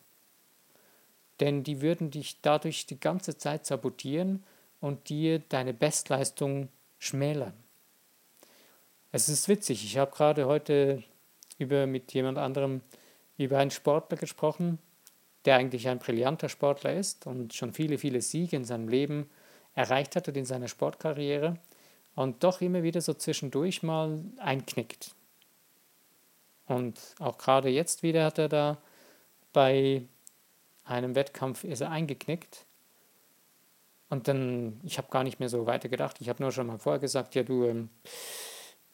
Denn 1.38 1.62
die 1.62 1.82
würden 1.82 2.10
dich 2.10 2.40
dadurch 2.42 2.84
die 2.84 2.98
ganze 2.98 3.38
Zeit 3.38 3.64
sabotieren 3.64 4.42
und 4.80 5.08
dir 5.08 5.38
deine 5.38 5.72
Bestleistung 5.72 6.68
schmälern. 6.98 7.52
Es 9.12 9.28
ist 9.28 9.46
witzig, 9.46 9.84
ich 9.84 9.98
habe 9.98 10.10
gerade 10.10 10.46
heute 10.46 11.04
über, 11.58 11.86
mit 11.86 12.12
jemand 12.12 12.38
anderem 12.38 12.80
über 13.36 13.58
einen 13.58 13.70
Sportler 13.70 14.16
gesprochen, 14.16 14.80
der 15.44 15.58
eigentlich 15.58 15.86
ein 15.86 16.00
brillanter 16.00 16.48
Sportler 16.48 16.92
ist 16.92 17.28
und 17.28 17.54
schon 17.54 17.72
viele, 17.72 17.98
viele 17.98 18.20
Siege 18.20 18.56
in 18.56 18.64
seinem 18.64 18.88
Leben 18.88 19.30
erreicht 19.76 20.16
hat 20.16 20.26
und 20.26 20.36
in 20.36 20.44
seiner 20.44 20.66
Sportkarriere 20.66 21.56
und 22.16 22.42
doch 22.42 22.60
immer 22.60 22.82
wieder 22.82 23.00
so 23.00 23.14
zwischendurch 23.14 23.84
mal 23.84 24.24
einknickt. 24.38 25.14
Und 26.68 27.00
auch 27.18 27.38
gerade 27.38 27.68
jetzt 27.70 28.02
wieder 28.02 28.26
hat 28.26 28.38
er 28.38 28.48
da 28.48 28.78
bei 29.52 30.02
einem 30.85 31.14
Wettkampf 31.14 31.64
ist 31.64 31.81
er 31.81 31.90
eingeknickt. 31.90 32.66
Und 34.11 34.28
dann, 34.28 34.81
ich 34.85 34.98
habe 34.98 35.09
gar 35.11 35.24
nicht 35.24 35.38
mehr 35.38 35.48
so 35.48 35.66
weiter 35.66 35.88
gedacht. 35.88 36.18
Ich 36.20 36.28
habe 36.28 36.42
nur 36.42 36.52
schon 36.52 36.66
mal 36.66 36.78
vorher 36.78 37.00
gesagt, 37.00 37.35
ja 37.35 37.42
du, 37.42 37.64
ähm, 37.64 37.90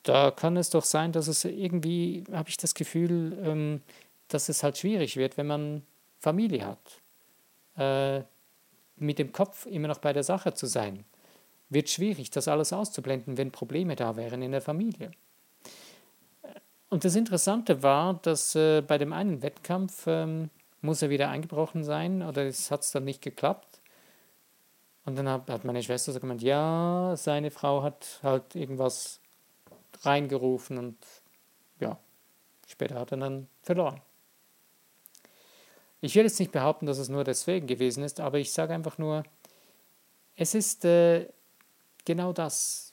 da 0.03 0.31
kann 0.31 0.57
es 0.57 0.71
doch 0.71 0.85
sein, 0.85 1.13
dass 1.13 1.29
es 1.29 1.45
irgendwie, 1.45 2.25
habe 2.33 2.49
ich 2.49 2.57
das 2.57 2.75
Gefühl, 2.75 3.39
ähm, 3.43 3.83
dass 4.29 4.49
es 4.49 4.63
halt 4.63 4.79
schwierig 4.79 5.17
wird, 5.17 5.37
wenn 5.37 5.47
man 5.47 5.83
Familie 6.19 6.67
hat. 6.67 7.01
Äh, 7.77 8.25
mit 8.97 9.19
dem 9.19 9.33
Kopf 9.33 9.67
immer 9.67 9.89
noch 9.89 9.99
bei 9.99 10.13
der 10.13 10.23
Sache 10.23 10.55
zu 10.55 10.67
sein. 10.67 11.05
Wird 11.69 11.91
schwierig, 11.91 12.31
das 12.31 12.49
alles 12.49 12.73
auszublenden, 12.73 13.37
wenn 13.37 13.51
Probleme 13.51 13.97
da 13.97 14.17
wären 14.17 14.43
in 14.43 14.53
der 14.53 14.61
Familie. 14.61 15.11
Und 16.90 17.05
das 17.05 17.16
Interessante 17.16 17.83
war, 17.83 18.14
dass 18.23 18.55
äh, 18.55 18.83
bei 18.83 18.99
dem 18.99 19.12
einen 19.12 19.42
Wettkampf 19.42 20.05
ähm, 20.07 20.51
muss 20.81 21.03
er 21.03 21.11
wieder 21.11 21.31
eingebrochen 21.31 21.83
sein 21.83 22.23
oder 22.23 22.47
es 22.47 22.70
hat 22.70 22.83
es 22.83 22.92
dann 22.92 23.05
nicht 23.05 23.23
geklappt. 23.23 23.81
Und 25.07 25.16
dann 25.16 25.29
hat, 25.29 25.49
hat 25.51 25.64
meine 25.64 25.83
Schwester 25.83 26.12
so 26.12 26.20
gemeint, 26.20 26.42
ja, 26.42 27.14
seine 27.16 27.51
Frau 27.51 27.83
hat 27.83 28.20
halt 28.23 28.55
irgendwas 28.55 29.20
reingerufen 30.03 30.79
und 30.79 30.97
ja, 31.81 31.99
später 32.66 32.99
hat 32.99 33.12
er 33.12 33.18
dann 33.18 33.49
verloren. 33.62 34.01
Ich 36.01 36.14
will 36.14 36.25
jetzt 36.25 36.38
nicht 36.38 36.53
behaupten, 36.53 36.87
dass 36.87 36.99
es 36.99 37.09
nur 37.09 37.25
deswegen 37.25 37.66
gewesen 37.66 38.05
ist, 38.05 38.20
aber 38.20 38.38
ich 38.38 38.53
sage 38.53 38.75
einfach 38.75 38.99
nur, 38.99 39.25
es 40.37 40.55
ist 40.55 40.85
äh, 40.85 41.29
genau 42.05 42.33
das. 42.33 42.92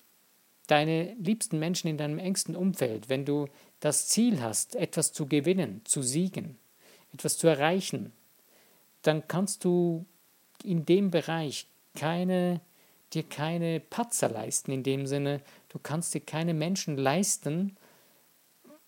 Deine 0.67 1.13
liebsten 1.15 1.59
Menschen 1.59 1.89
in 1.89 1.97
deinem 1.97 2.19
engsten 2.19 2.55
Umfeld, 2.55 3.09
wenn 3.09 3.25
du 3.25 3.49
das 3.81 4.07
Ziel 4.07 4.41
hast, 4.41 4.75
etwas 4.75 5.11
zu 5.11 5.25
gewinnen, 5.25 5.81
zu 5.83 6.01
siegen, 6.01 6.57
etwas 7.13 7.37
zu 7.37 7.47
erreichen, 7.47 8.13
dann 9.01 9.27
kannst 9.27 9.65
du 9.65 10.05
in 10.63 10.85
dem 10.85 11.11
Bereich 11.11 11.67
keine, 11.95 12.61
dir 13.11 13.23
keine 13.23 13.79
Patzer 13.79 14.29
leisten, 14.29 14.71
in 14.71 14.83
dem 14.83 15.07
Sinne, 15.07 15.41
du 15.69 15.79
kannst 15.79 16.13
dir 16.13 16.21
keine 16.21 16.53
Menschen 16.53 16.95
leisten, 16.95 17.75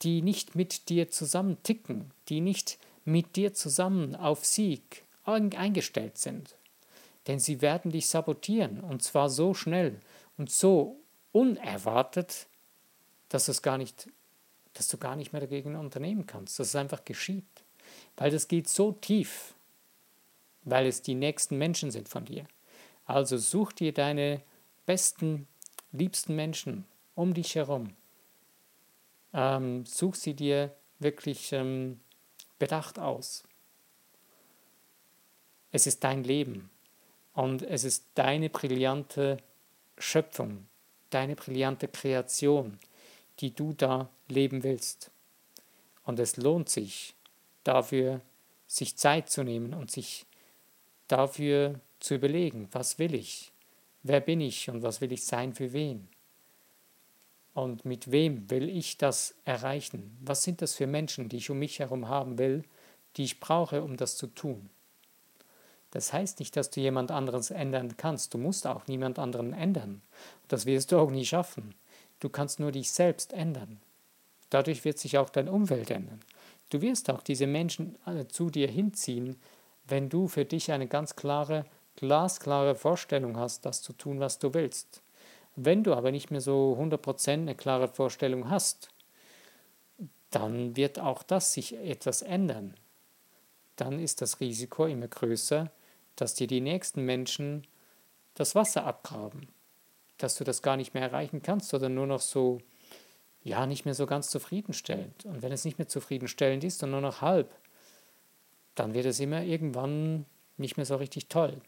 die 0.03 0.21
nicht 0.21 0.55
mit 0.55 0.89
dir 0.89 1.09
zusammen 1.09 1.57
ticken, 1.63 2.11
die 2.29 2.39
nicht 2.39 2.77
mit 3.03 3.35
dir 3.35 3.53
zusammen 3.53 4.15
auf 4.15 4.45
Sieg 4.45 5.03
eingestellt 5.25 6.17
sind. 6.17 6.55
Denn 7.27 7.39
sie 7.39 7.61
werden 7.61 7.91
dich 7.91 8.07
sabotieren, 8.07 8.81
und 8.81 9.01
zwar 9.01 9.29
so 9.29 9.53
schnell 9.53 9.99
und 10.37 10.51
so 10.51 10.99
unerwartet, 11.31 12.45
dass 13.29 13.47
es 13.47 13.61
gar 13.61 13.77
nicht 13.77 14.07
dass 14.73 14.87
du 14.87 14.97
gar 14.97 15.15
nicht 15.15 15.33
mehr 15.33 15.41
dagegen 15.41 15.75
unternehmen 15.75 16.25
kannst, 16.25 16.59
dass 16.59 16.67
es 16.67 16.75
einfach 16.75 17.05
geschieht. 17.05 17.45
Weil 18.17 18.31
das 18.31 18.47
geht 18.47 18.67
so 18.67 18.91
tief, 18.91 19.53
weil 20.63 20.87
es 20.87 21.01
die 21.01 21.15
nächsten 21.15 21.57
Menschen 21.57 21.91
sind 21.91 22.09
von 22.09 22.25
dir. 22.25 22.45
Also 23.05 23.37
such 23.37 23.73
dir 23.73 23.93
deine 23.93 24.41
besten, 24.85 25.47
liebsten 25.91 26.35
Menschen 26.35 26.85
um 27.15 27.33
dich 27.33 27.55
herum. 27.55 27.93
Ähm, 29.33 29.85
such 29.85 30.15
sie 30.15 30.33
dir 30.33 30.73
wirklich 30.99 31.51
ähm, 31.53 31.99
bedacht 32.59 32.99
aus. 32.99 33.43
Es 35.71 35.87
ist 35.87 36.03
dein 36.03 36.23
Leben 36.23 36.69
und 37.33 37.63
es 37.63 37.83
ist 37.83 38.05
deine 38.15 38.49
brillante 38.49 39.37
Schöpfung, 39.97 40.67
deine 41.09 41.35
brillante 41.35 41.87
Kreation 41.87 42.79
die 43.39 43.53
du 43.53 43.73
da 43.73 44.09
leben 44.27 44.63
willst. 44.63 45.11
Und 46.03 46.19
es 46.19 46.37
lohnt 46.37 46.69
sich 46.69 47.15
dafür, 47.63 48.21
sich 48.67 48.97
Zeit 48.97 49.29
zu 49.29 49.43
nehmen 49.43 49.73
und 49.73 49.91
sich 49.91 50.25
dafür 51.07 51.79
zu 51.99 52.15
überlegen, 52.15 52.67
was 52.71 52.99
will 52.99 53.13
ich, 53.13 53.51
wer 54.03 54.19
bin 54.19 54.41
ich 54.41 54.69
und 54.69 54.83
was 54.83 55.01
will 55.01 55.11
ich 55.11 55.23
sein 55.23 55.53
für 55.53 55.73
wen. 55.73 56.07
Und 57.53 57.85
mit 57.85 58.11
wem 58.11 58.49
will 58.49 58.67
ich 58.67 58.97
das 58.97 59.35
erreichen? 59.45 60.17
Was 60.21 60.43
sind 60.43 60.61
das 60.61 60.73
für 60.73 60.87
Menschen, 60.87 61.29
die 61.29 61.37
ich 61.37 61.49
um 61.51 61.59
mich 61.59 61.79
herum 61.79 62.07
haben 62.07 62.39
will, 62.39 62.63
die 63.15 63.23
ich 63.23 63.39
brauche, 63.39 63.83
um 63.83 63.95
das 63.95 64.17
zu 64.17 64.27
tun? 64.27 64.69
Das 65.91 66.11
heißt 66.11 66.39
nicht, 66.39 66.57
dass 66.57 66.71
du 66.71 66.81
jemand 66.81 67.11
anderes 67.11 67.51
ändern 67.51 67.95
kannst. 67.95 68.33
Du 68.33 68.39
musst 68.39 68.65
auch 68.65 68.87
niemand 68.87 69.19
anderen 69.19 69.53
ändern. 69.53 70.01
Das 70.47 70.65
wirst 70.65 70.91
du 70.91 70.97
auch 70.97 71.11
nie 71.11 71.25
schaffen. 71.25 71.75
Du 72.23 72.29
kannst 72.29 72.61
nur 72.61 72.71
dich 72.71 72.89
selbst 72.89 73.33
ändern. 73.33 73.81
Dadurch 74.49 74.85
wird 74.85 74.97
sich 74.97 75.17
auch 75.17 75.29
dein 75.29 75.49
Umfeld 75.49 75.91
ändern. 75.91 76.21
Du 76.69 76.81
wirst 76.81 77.09
auch 77.09 77.21
diese 77.21 77.47
Menschen 77.47 77.97
zu 78.29 78.49
dir 78.49 78.69
hinziehen, 78.69 79.35
wenn 79.89 80.07
du 80.07 80.29
für 80.29 80.45
dich 80.45 80.71
eine 80.71 80.87
ganz 80.87 81.17
klare, 81.17 81.65
glasklare 81.97 82.75
Vorstellung 82.75 83.35
hast, 83.35 83.65
das 83.65 83.81
zu 83.81 83.91
tun, 83.91 84.21
was 84.21 84.39
du 84.39 84.53
willst. 84.53 85.01
Wenn 85.57 85.83
du 85.83 85.93
aber 85.93 86.13
nicht 86.13 86.31
mehr 86.31 86.39
so 86.39 86.77
100% 86.79 87.29
eine 87.29 87.55
klare 87.55 87.89
Vorstellung 87.89 88.49
hast, 88.49 88.87
dann 90.29 90.77
wird 90.77 90.99
auch 90.99 91.23
das 91.23 91.51
sich 91.51 91.75
etwas 91.75 92.21
ändern. 92.21 92.73
Dann 93.75 93.99
ist 93.99 94.21
das 94.21 94.39
Risiko 94.39 94.85
immer 94.85 95.09
größer, 95.09 95.69
dass 96.15 96.35
dir 96.35 96.47
die 96.47 96.61
nächsten 96.61 97.03
Menschen 97.03 97.67
das 98.33 98.55
Wasser 98.55 98.85
abgraben 98.85 99.49
dass 100.17 100.35
du 100.35 100.43
das 100.43 100.61
gar 100.61 100.77
nicht 100.77 100.93
mehr 100.93 101.03
erreichen 101.03 101.41
kannst 101.41 101.73
oder 101.73 101.89
nur 101.89 102.07
noch 102.07 102.21
so, 102.21 102.59
ja, 103.43 103.65
nicht 103.65 103.85
mehr 103.85 103.93
so 103.93 104.05
ganz 104.05 104.29
zufriedenstellend. 104.29 105.25
Und 105.25 105.41
wenn 105.41 105.51
es 105.51 105.65
nicht 105.65 105.77
mehr 105.77 105.87
zufriedenstellend 105.87 106.63
ist 106.63 106.83
und 106.83 106.91
nur 106.91 107.01
noch 107.01 107.21
halb, 107.21 107.53
dann 108.75 108.93
wird 108.93 109.05
es 109.05 109.19
immer 109.19 109.43
irgendwann 109.43 110.25
nicht 110.57 110.77
mehr 110.77 110.85
so 110.85 110.95
richtig 110.95 111.27
toll. 111.27 111.61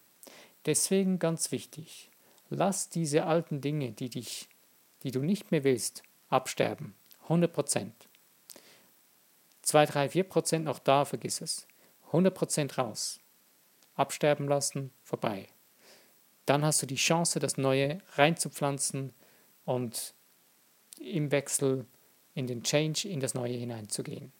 Deswegen 0.66 1.20
ganz 1.20 1.52
wichtig, 1.52 2.10
lass 2.50 2.90
diese 2.90 3.26
alten 3.26 3.62
Dinge, 3.62 3.92
die 3.92 4.10
dich, 4.10 4.50
die 5.04 5.12
du 5.12 5.22
nicht 5.22 5.52
mehr 5.52 5.64
willst, 5.64 6.04
absterben. 6.30 6.96
100 7.24 7.52
Prozent. 7.52 7.94
2, 9.64 9.86
3, 9.86 10.10
4 10.10 10.24
Prozent 10.24 10.66
noch 10.66 10.80
da, 10.80 11.06
vergiss 11.06 11.42
es. 11.42 11.68
100 12.08 12.34
Prozent 12.34 12.78
raus. 12.78 13.20
absterben 13.96 14.48
lassen, 14.48 14.92
vorbei. 15.04 15.48
Dann 16.46 16.64
hast 16.64 16.82
du 16.82 16.86
die 16.86 16.96
Chance, 16.96 17.40
das 17.40 17.58
Neue 17.58 18.02
reinzupflanzen 18.14 19.14
und 19.66 20.14
im 21.00 21.32
Wechsel 21.32 21.86
in 22.34 22.48
den 22.48 22.64
Change, 22.64 23.08
in 23.08 23.20
das 23.20 23.34
Neue 23.34 23.54
hineinzugehen. 23.54 24.32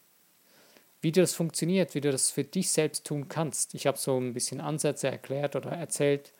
Wie 1.00 1.12
das 1.12 1.34
funktioniert, 1.34 1.94
wie 1.94 2.00
du 2.00 2.10
das 2.10 2.30
für 2.30 2.44
dich 2.44 2.70
selbst 2.70 3.06
tun 3.06 3.28
kannst. 3.28 3.74
Ich 3.74 3.86
habe 3.86 3.98
so 3.98 4.18
ein 4.18 4.34
bisschen 4.34 4.60
Ansätze 4.60 5.08
erklärt 5.08 5.56
oder 5.56 5.70
erzählt. 5.70 6.32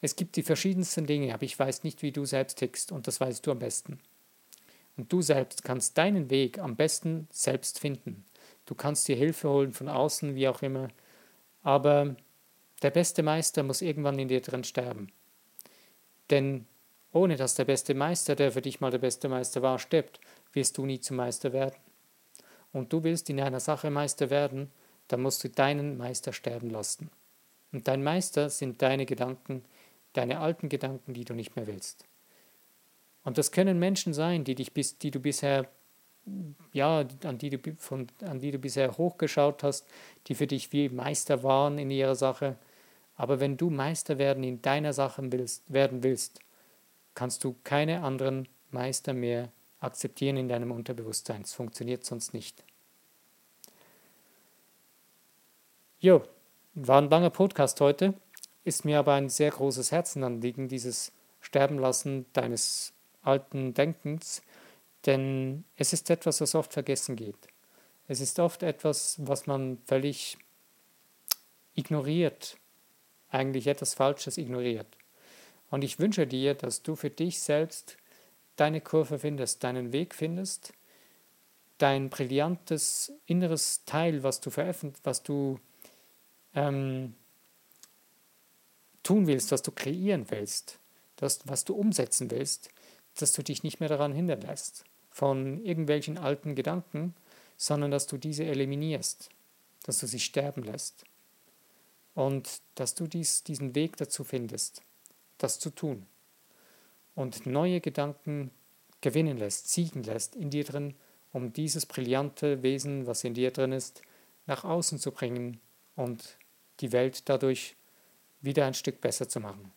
Es 0.00 0.16
gibt 0.16 0.36
die 0.36 0.42
verschiedensten 0.42 1.06
Dinge, 1.06 1.32
aber 1.32 1.44
ich 1.44 1.58
weiß 1.58 1.82
nicht, 1.82 2.02
wie 2.02 2.12
du 2.12 2.24
selbst 2.24 2.58
tickst 2.58 2.92
und 2.92 3.06
das 3.06 3.20
weißt 3.20 3.46
du 3.46 3.52
am 3.52 3.58
besten. 3.58 4.00
Und 4.96 5.12
du 5.12 5.22
selbst 5.22 5.64
kannst 5.64 5.98
deinen 5.98 6.30
Weg 6.30 6.58
am 6.58 6.76
besten 6.76 7.28
selbst 7.30 7.78
finden. 7.78 8.24
Du 8.66 8.74
kannst 8.74 9.08
dir 9.08 9.16
Hilfe 9.16 9.48
holen 9.48 9.72
von 9.72 9.88
außen, 9.88 10.34
wie 10.34 10.48
auch 10.48 10.62
immer, 10.62 10.88
aber 11.62 12.16
der 12.86 12.92
beste 12.92 13.24
Meister 13.24 13.64
muss 13.64 13.82
irgendwann 13.82 14.16
in 14.16 14.28
dir 14.28 14.40
drin 14.40 14.62
sterben. 14.62 15.08
Denn 16.30 16.66
ohne 17.10 17.34
dass 17.34 17.56
der 17.56 17.64
beste 17.64 17.94
Meister, 17.94 18.36
der 18.36 18.52
für 18.52 18.62
dich 18.62 18.80
mal 18.80 18.92
der 18.92 19.00
beste 19.00 19.28
Meister 19.28 19.60
war, 19.60 19.80
stirbt, 19.80 20.20
wirst 20.52 20.78
du 20.78 20.86
nie 20.86 21.00
zum 21.00 21.16
Meister 21.16 21.52
werden. 21.52 21.74
Und 22.72 22.92
du 22.92 23.02
willst 23.02 23.28
in 23.28 23.40
einer 23.40 23.58
Sache 23.58 23.90
Meister 23.90 24.30
werden, 24.30 24.70
dann 25.08 25.20
musst 25.20 25.42
du 25.42 25.50
deinen 25.50 25.96
Meister 25.96 26.32
sterben 26.32 26.70
lassen. 26.70 27.10
Und 27.72 27.88
dein 27.88 28.04
Meister 28.04 28.50
sind 28.50 28.80
deine 28.82 29.04
Gedanken, 29.04 29.64
deine 30.12 30.38
alten 30.38 30.68
Gedanken, 30.68 31.12
die 31.12 31.24
du 31.24 31.34
nicht 31.34 31.56
mehr 31.56 31.66
willst. 31.66 32.04
Und 33.24 33.36
das 33.36 33.50
können 33.50 33.80
Menschen 33.80 34.14
sein, 34.14 34.44
die, 34.44 34.54
dich 34.54 34.72
bis, 34.72 34.96
die 34.96 35.10
du 35.10 35.18
bisher, 35.18 35.66
ja, 36.72 37.04
an 37.24 37.38
die 37.38 37.50
du, 37.50 37.74
von, 37.78 38.06
an 38.20 38.38
die 38.38 38.52
du 38.52 38.60
bisher 38.60 38.96
hochgeschaut 38.96 39.64
hast, 39.64 39.88
die 40.28 40.36
für 40.36 40.46
dich 40.46 40.72
wie 40.72 40.88
Meister 40.88 41.42
waren 41.42 41.78
in 41.78 41.90
ihrer 41.90 42.14
Sache. 42.14 42.56
Aber 43.16 43.40
wenn 43.40 43.56
du 43.56 43.70
Meister 43.70 44.18
werden 44.18 44.44
in 44.44 44.62
deiner 44.62 44.92
Sache 44.92 45.22
willst, 45.32 45.62
werden 45.72 46.02
willst, 46.02 46.40
kannst 47.14 47.42
du 47.44 47.56
keine 47.64 48.02
anderen 48.02 48.46
Meister 48.70 49.14
mehr 49.14 49.50
akzeptieren 49.80 50.36
in 50.36 50.48
deinem 50.48 50.70
Unterbewusstsein. 50.70 51.42
Es 51.42 51.54
funktioniert 51.54 52.04
sonst 52.04 52.34
nicht. 52.34 52.62
Jo, 55.98 56.22
war 56.74 57.00
ein 57.00 57.08
langer 57.08 57.30
Podcast 57.30 57.80
heute, 57.80 58.14
ist 58.64 58.84
mir 58.84 58.98
aber 58.98 59.14
ein 59.14 59.30
sehr 59.30 59.50
großes 59.50 59.92
Herzenanliegen, 59.92 60.68
dieses 60.68 61.10
Sterbenlassen 61.40 62.26
deines 62.34 62.92
alten 63.22 63.72
Denkens, 63.72 64.42
denn 65.06 65.64
es 65.76 65.92
ist 65.92 66.10
etwas, 66.10 66.40
was 66.40 66.54
oft 66.54 66.72
vergessen 66.72 67.16
geht. 67.16 67.48
Es 68.08 68.20
ist 68.20 68.38
oft 68.38 68.62
etwas, 68.62 69.16
was 69.18 69.46
man 69.46 69.78
völlig 69.86 70.36
ignoriert, 71.74 72.56
eigentlich 73.36 73.66
etwas 73.66 73.94
Falsches 73.94 74.38
ignoriert. 74.38 74.86
Und 75.70 75.82
ich 75.82 75.98
wünsche 75.98 76.26
dir, 76.26 76.54
dass 76.54 76.82
du 76.82 76.96
für 76.96 77.10
dich 77.10 77.40
selbst 77.40 77.96
deine 78.56 78.80
Kurve 78.80 79.18
findest, 79.18 79.62
deinen 79.64 79.92
Weg 79.92 80.14
findest, 80.14 80.72
dein 81.78 82.08
brillantes 82.08 83.12
inneres 83.26 83.84
Teil, 83.84 84.22
was 84.22 84.40
du 84.40 84.50
veröffentlicht, 84.50 85.04
was 85.04 85.22
du 85.22 85.60
ähm, 86.54 87.14
tun 89.02 89.26
willst, 89.26 89.52
was 89.52 89.62
du 89.62 89.72
kreieren 89.72 90.26
willst, 90.30 90.78
das, 91.16 91.40
was 91.44 91.64
du 91.64 91.74
umsetzen 91.74 92.30
willst, 92.30 92.70
dass 93.16 93.32
du 93.32 93.42
dich 93.42 93.62
nicht 93.62 93.80
mehr 93.80 93.88
daran 93.88 94.12
hindern 94.12 94.40
lässt 94.40 94.84
von 95.10 95.64
irgendwelchen 95.64 96.18
alten 96.18 96.54
Gedanken, 96.54 97.14
sondern 97.56 97.90
dass 97.90 98.06
du 98.06 98.18
diese 98.18 98.44
eliminierst, 98.44 99.30
dass 99.84 99.98
du 99.98 100.06
sie 100.06 100.20
sterben 100.20 100.62
lässt 100.62 101.04
und 102.16 102.62
dass 102.74 102.94
du 102.94 103.06
dies, 103.06 103.44
diesen 103.44 103.74
Weg 103.74 103.98
dazu 103.98 104.24
findest, 104.24 104.82
das 105.38 105.60
zu 105.60 105.70
tun 105.70 106.06
und 107.14 107.46
neue 107.46 107.80
Gedanken 107.80 108.50
gewinnen 109.02 109.36
lässt, 109.36 109.70
siegen 109.70 110.02
lässt 110.02 110.34
in 110.34 110.50
dir 110.50 110.64
drin, 110.64 110.94
um 111.32 111.52
dieses 111.52 111.84
brillante 111.84 112.62
Wesen, 112.62 113.06
was 113.06 113.22
in 113.22 113.34
dir 113.34 113.50
drin 113.50 113.70
ist, 113.70 114.00
nach 114.46 114.64
außen 114.64 114.98
zu 114.98 115.12
bringen 115.12 115.60
und 115.94 116.38
die 116.80 116.90
Welt 116.92 117.28
dadurch 117.28 117.76
wieder 118.40 118.64
ein 118.64 118.74
Stück 118.74 119.02
besser 119.02 119.28
zu 119.28 119.38
machen. 119.38 119.70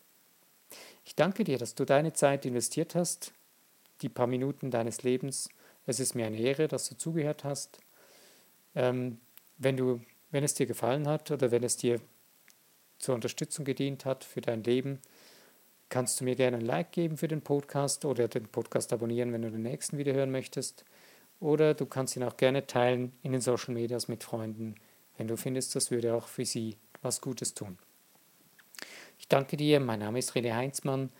Ich 1.04 1.14
danke 1.14 1.44
dir, 1.44 1.58
dass 1.58 1.74
du 1.74 1.84
deine 1.84 2.14
Zeit 2.14 2.46
investiert 2.46 2.94
hast, 2.94 3.32
die 4.00 4.08
paar 4.08 4.26
Minuten 4.26 4.70
deines 4.70 5.02
Lebens. 5.02 5.50
Es 5.86 6.00
ist 6.00 6.14
mir 6.14 6.24
eine 6.24 6.38
Ehre, 6.38 6.68
dass 6.68 6.88
du 6.88 6.96
zugehört 6.96 7.44
hast. 7.44 7.80
Ähm, 8.74 9.18
wenn, 9.58 9.76
du, 9.76 10.00
wenn 10.30 10.44
es 10.44 10.54
dir 10.54 10.64
gefallen 10.64 11.06
hat 11.06 11.30
oder 11.30 11.50
wenn 11.50 11.64
es 11.64 11.76
dir 11.76 12.00
zur 13.00 13.16
Unterstützung 13.16 13.64
gedient 13.64 14.04
hat 14.04 14.22
für 14.22 14.40
dein 14.40 14.62
Leben, 14.62 15.00
kannst 15.88 16.20
du 16.20 16.24
mir 16.24 16.36
gerne 16.36 16.58
ein 16.58 16.64
Like 16.64 16.92
geben 16.92 17.16
für 17.16 17.26
den 17.26 17.42
Podcast 17.42 18.04
oder 18.04 18.28
den 18.28 18.46
Podcast 18.46 18.92
abonnieren, 18.92 19.32
wenn 19.32 19.42
du 19.42 19.50
den 19.50 19.62
nächsten 19.62 19.98
wieder 19.98 20.12
hören 20.12 20.30
möchtest. 20.30 20.84
Oder 21.40 21.74
du 21.74 21.86
kannst 21.86 22.16
ihn 22.16 22.22
auch 22.22 22.36
gerne 22.36 22.66
teilen 22.66 23.12
in 23.22 23.32
den 23.32 23.40
Social 23.40 23.74
Medias 23.74 24.06
mit 24.06 24.22
Freunden, 24.22 24.76
wenn 25.16 25.26
du 25.26 25.36
findest, 25.36 25.74
das 25.74 25.90
würde 25.90 26.14
auch 26.14 26.28
für 26.28 26.44
sie 26.44 26.76
was 27.02 27.20
Gutes 27.20 27.54
tun. 27.54 27.78
Ich 29.18 29.28
danke 29.28 29.56
dir, 29.56 29.80
mein 29.80 29.98
Name 29.98 30.18
ist 30.18 30.32
René 30.32 30.54
Heinzmann. 30.54 31.10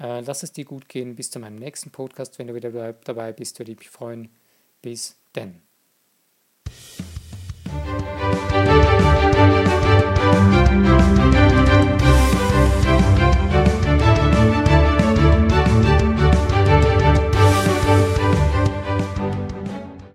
Äh, 0.00 0.20
lass 0.20 0.42
es 0.42 0.52
dir 0.52 0.64
gut 0.64 0.88
gehen. 0.88 1.14
Bis 1.14 1.30
zu 1.30 1.38
meinem 1.38 1.56
nächsten 1.56 1.90
Podcast. 1.90 2.38
Wenn 2.38 2.46
du 2.46 2.54
wieder 2.54 2.92
dabei 2.92 3.32
bist, 3.32 3.58
würde 3.58 3.72
ich 3.72 3.78
mich 3.78 3.90
freuen. 3.90 4.30
Bis 4.80 5.16
denn. 5.34 5.60